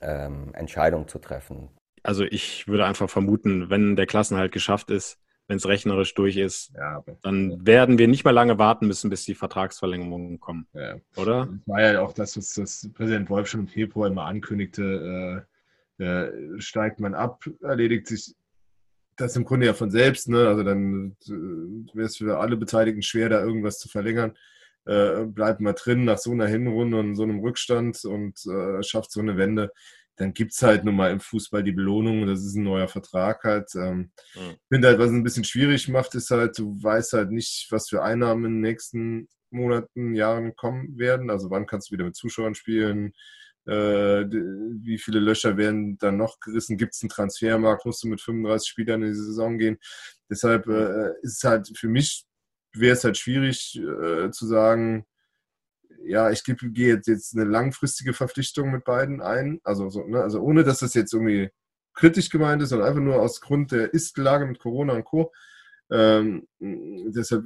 [0.00, 1.68] ähm, Entscheidungen zu treffen.
[2.02, 5.18] Also ich würde einfach vermuten, wenn der Klassenhalt geschafft ist,
[5.48, 7.56] wenn es rechnerisch durch ist, ja, dann ja.
[7.60, 10.66] werden wir nicht mehr lange warten müssen, bis die Vertragsverlängerungen kommen.
[10.72, 10.96] Ja.
[11.16, 11.46] Oder?
[11.46, 15.44] Das war ja auch das, was das Präsident Wolf schon im Februar immer ankündigte.
[15.46, 15.46] Äh,
[15.98, 18.34] äh, steigt man ab, erledigt sich
[19.16, 20.28] das im Grunde ja von selbst.
[20.28, 20.46] Ne?
[20.46, 24.36] Also dann äh, wäre es für alle Beteiligten schwer, da irgendwas zu verlängern.
[24.84, 29.10] Äh, bleibt mal drin nach so einer Hinrunde und so einem Rückstand und äh, schafft
[29.10, 29.72] so eine Wende
[30.16, 33.44] dann gibt es halt nun mal im Fußball die Belohnung, das ist ein neuer Vertrag
[33.44, 33.74] halt.
[33.74, 34.50] Ähm, mhm.
[34.50, 37.66] Ich finde halt, was es ein bisschen schwierig macht, ist halt, du weißt halt nicht,
[37.70, 41.30] was für Einnahmen in den nächsten Monaten, Jahren kommen werden.
[41.30, 43.12] Also wann kannst du wieder mit Zuschauern spielen?
[43.66, 46.78] Äh, wie viele Löcher werden dann noch gerissen?
[46.78, 47.84] Gibt es einen Transfermarkt?
[47.84, 49.78] Musst du mit 35 Spielern in die Saison gehen?
[50.30, 52.24] Deshalb äh, ist es halt für mich,
[52.72, 55.04] wäre es halt schwierig äh, zu sagen,
[56.08, 59.60] ja, ich gehe jetzt, jetzt eine langfristige Verpflichtung mit beiden ein.
[59.64, 61.50] Also, so, ne, also ohne, dass das jetzt irgendwie
[61.94, 65.32] kritisch gemeint ist, sondern einfach nur aus Grund der Ist-Lage mit Corona und Co.
[65.90, 67.44] Ähm, deshalb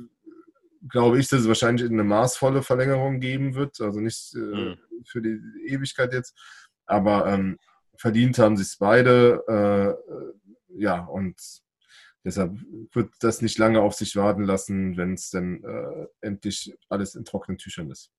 [0.89, 3.81] glaube ich, dass es wahrscheinlich eine maßvolle Verlängerung geben wird.
[3.81, 4.79] Also nicht äh, mhm.
[5.07, 6.37] für die Ewigkeit jetzt.
[6.87, 7.59] Aber ähm,
[7.97, 9.97] verdient haben sie es beide.
[10.69, 11.41] Äh, ja, und
[12.25, 12.59] deshalb
[12.93, 17.25] wird das nicht lange auf sich warten lassen, wenn es dann äh, endlich alles in
[17.25, 18.11] trockenen Tüchern ist.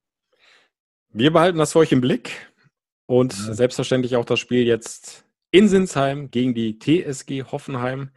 [1.13, 2.53] Wir behalten das für euch im Blick
[3.05, 3.53] und ja.
[3.53, 8.11] selbstverständlich auch das Spiel jetzt in Sinsheim gegen die TSG Hoffenheim.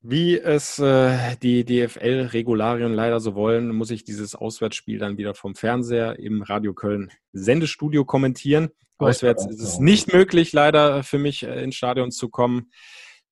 [0.00, 5.56] Wie es äh, die DFL-Regularien leider so wollen, muss ich dieses Auswärtsspiel dann wieder vom
[5.56, 8.70] Fernseher im Radio Köln Sendestudio kommentieren.
[8.98, 12.70] Auswärts ist es nicht möglich, leider für mich äh, ins Stadion zu kommen.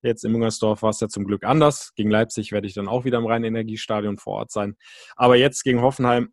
[0.02, 1.92] Jetzt in Müngersdorf war es ja zum Glück anders.
[1.94, 4.76] Gegen Leipzig werde ich dann auch wieder im Rhein-Energiestadion vor Ort sein.
[5.16, 6.32] Aber jetzt gegen Hoffenheim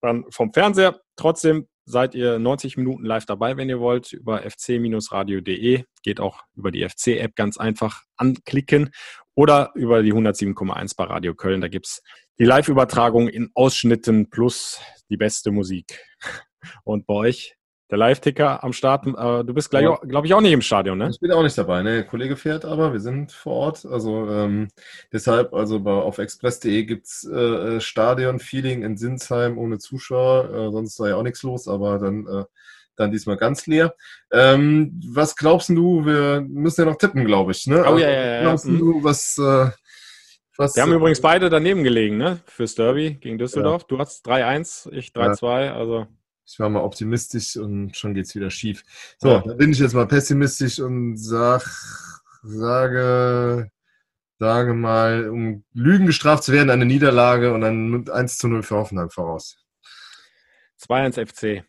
[0.00, 1.00] dann vom Fernseher.
[1.16, 5.84] Trotzdem seid ihr 90 Minuten live dabei, wenn ihr wollt, über fc-radio.de.
[6.02, 8.90] Geht auch über die FC-App ganz einfach anklicken
[9.34, 11.60] oder über die 107,1 bei Radio Köln.
[11.60, 12.02] Da gibt es
[12.38, 16.00] die Live-Übertragung in Ausschnitten plus die beste Musik.
[16.84, 17.56] Und bei euch
[17.94, 19.06] der Live-Ticker am Start.
[19.06, 19.96] Äh, du bist, ja.
[19.96, 21.10] glaube ich, auch nicht im Stadion, ne?
[21.10, 21.82] Ich bin auch nicht dabei.
[21.82, 21.94] Ne?
[21.94, 23.86] Der Kollege fährt aber, wir sind vor Ort.
[23.86, 24.68] Also ähm,
[25.12, 30.52] deshalb, also bei, auf express.de gibt es äh, Stadion-Feeling in Sinsheim ohne Zuschauer.
[30.52, 32.44] Äh, sonst sei ja auch nichts los, aber dann, äh,
[32.96, 33.94] dann diesmal ganz leer.
[34.32, 36.04] Ähm, was glaubst du?
[36.04, 37.66] Wir müssen ja noch tippen, glaube ich.
[37.68, 37.84] Ne?
[37.86, 38.40] Oh ja, ja, ja.
[38.42, 38.78] Glaubst mhm.
[38.78, 39.38] du, was.
[39.38, 39.70] Äh,
[40.56, 42.38] was, wir haben übrigens beide daneben gelegen, ne?
[42.46, 43.82] Fürs Derby gegen Düsseldorf.
[43.82, 43.86] Ja.
[43.88, 46.06] Du hast 3-1, ich 3-2, also.
[46.46, 48.84] Ich war mal optimistisch und schon geht es wieder schief.
[49.18, 49.40] So, ja.
[49.40, 51.62] dann bin ich jetzt mal pessimistisch und sag,
[52.42, 53.70] sage,
[54.38, 58.76] sage mal, um Lügen gestraft zu werden, eine Niederlage und dann 1 zu 0 für
[58.76, 59.56] Hoffenheim voraus.
[60.82, 61.64] 2-1 FC.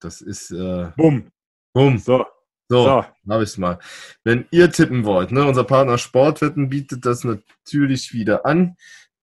[0.00, 0.50] Das ist.
[0.50, 1.30] Äh, Bumm.
[1.72, 1.98] Bumm.
[1.98, 2.26] So.
[2.68, 3.04] So, so.
[3.30, 3.78] habe ich es mal.
[4.24, 8.76] Wenn ihr tippen wollt, ne, unser Partner Sportwetten bietet das natürlich wieder an.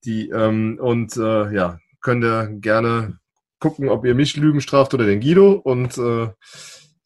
[0.05, 3.19] Die, ähm, und äh, ja, könnt ihr gerne
[3.63, 5.53] gucken, ob ihr mich Lügen straft oder den Guido.
[5.53, 6.29] Und äh,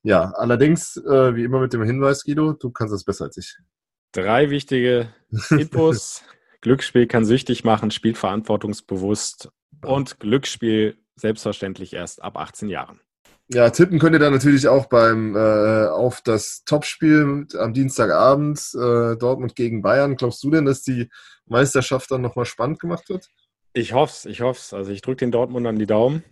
[0.02, 3.58] ja, allerdings, äh, wie immer mit dem Hinweis, Guido, du kannst das besser als ich.
[4.12, 5.14] Drei wichtige
[5.52, 6.24] Infos.
[6.62, 9.50] Glücksspiel kann süchtig machen, spielt verantwortungsbewusst
[9.86, 13.00] und Glücksspiel selbstverständlich erst ab 18 Jahren.
[13.50, 19.16] Ja, tippen könnt ihr dann natürlich auch beim äh, auf das Topspiel am Dienstagabend äh,
[19.16, 20.18] Dortmund gegen Bayern.
[20.18, 21.10] Glaubst du denn, dass die
[21.46, 23.30] Meisterschaft dann nochmal spannend gemacht wird?
[23.74, 24.74] Ich hoffe es, ich hoffe es.
[24.74, 26.24] Also ich drücke den Dortmund an die Daumen.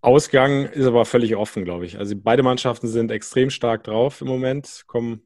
[0.00, 1.98] Ausgang ist aber völlig offen, glaube ich.
[1.98, 5.22] Also beide Mannschaften sind extrem stark drauf im Moment, kommen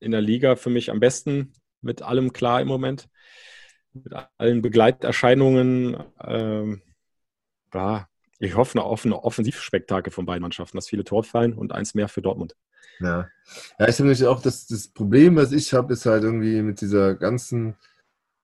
[0.00, 3.08] in der Liga für mich am besten mit allem klar im Moment.
[3.92, 5.96] Mit allen Begleiterscheinungen.
[6.20, 6.82] Ähm,
[8.38, 12.08] ich hoffe auf ein Offensivspektakel von beiden Mannschaften, dass viele Tore fallen und eins mehr
[12.08, 12.54] für Dortmund.
[13.00, 13.28] Ja,
[13.78, 16.80] ja ich habe natürlich auch das, das Problem, was ich habe, ist halt irgendwie mit
[16.80, 17.76] dieser ganzen,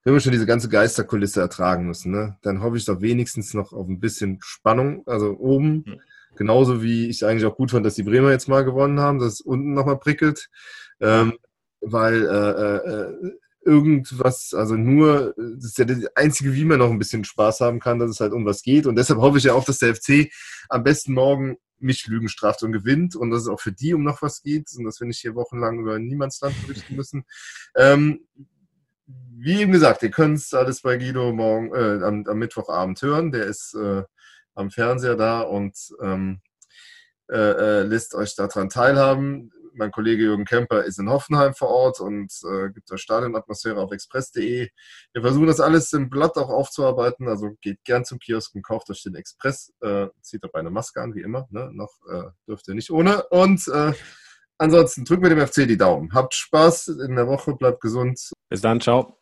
[0.04, 3.72] wenn wir schon diese ganze Geisterkulisse ertragen müssen, ne, dann hoffe ich doch wenigstens noch
[3.72, 5.84] auf ein bisschen Spannung, also oben.
[5.86, 6.00] Hm.
[6.36, 9.34] Genauso wie ich eigentlich auch gut fand, dass die Bremer jetzt mal gewonnen haben, dass
[9.34, 10.50] es unten nochmal prickelt.
[11.00, 11.34] Ähm,
[11.80, 13.32] weil äh, äh,
[13.64, 17.80] irgendwas, also nur, das ist ja das Einzige, wie man noch ein bisschen Spaß haben
[17.80, 18.86] kann, dass es halt um was geht.
[18.86, 20.30] Und deshalb hoffe ich ja auch, dass der FC
[20.68, 24.02] am besten morgen mich Lügen straft und gewinnt und dass es auch für die um
[24.02, 27.24] noch was geht und dass wir nicht hier wochenlang über Niemandsland berichten müssen.
[27.76, 28.20] Ähm,
[29.06, 33.32] wie eben gesagt, ihr könnt es alles bei Guido morgen, äh, am, am, Mittwochabend hören.
[33.32, 34.02] Der ist äh,
[34.54, 36.40] am Fernseher da und ähm,
[37.30, 42.00] äh, äh lässt euch daran teilhaben mein Kollege Jürgen Kemper ist in Hoffenheim vor Ort
[42.00, 44.68] und äh, gibt da Stadionatmosphäre auf express.de.
[45.12, 48.90] Wir versuchen das alles im Blatt auch aufzuarbeiten, also geht gern zum Kiosk und kauft
[48.90, 49.72] euch den Express.
[49.80, 51.46] Äh, zieht dabei eine Maske an, wie immer.
[51.50, 51.70] Ne?
[51.72, 51.92] Noch
[52.46, 53.24] dürft ihr nicht ohne.
[53.28, 53.68] Und
[54.58, 56.10] ansonsten drücken wir dem FC die Daumen.
[56.12, 58.32] Habt Spaß in der Woche, bleibt gesund.
[58.48, 59.18] Bis dann, ciao.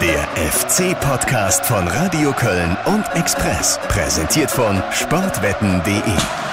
[0.00, 6.49] Der FC-Podcast von Radio Köln und Express, präsentiert von sportwetten.de.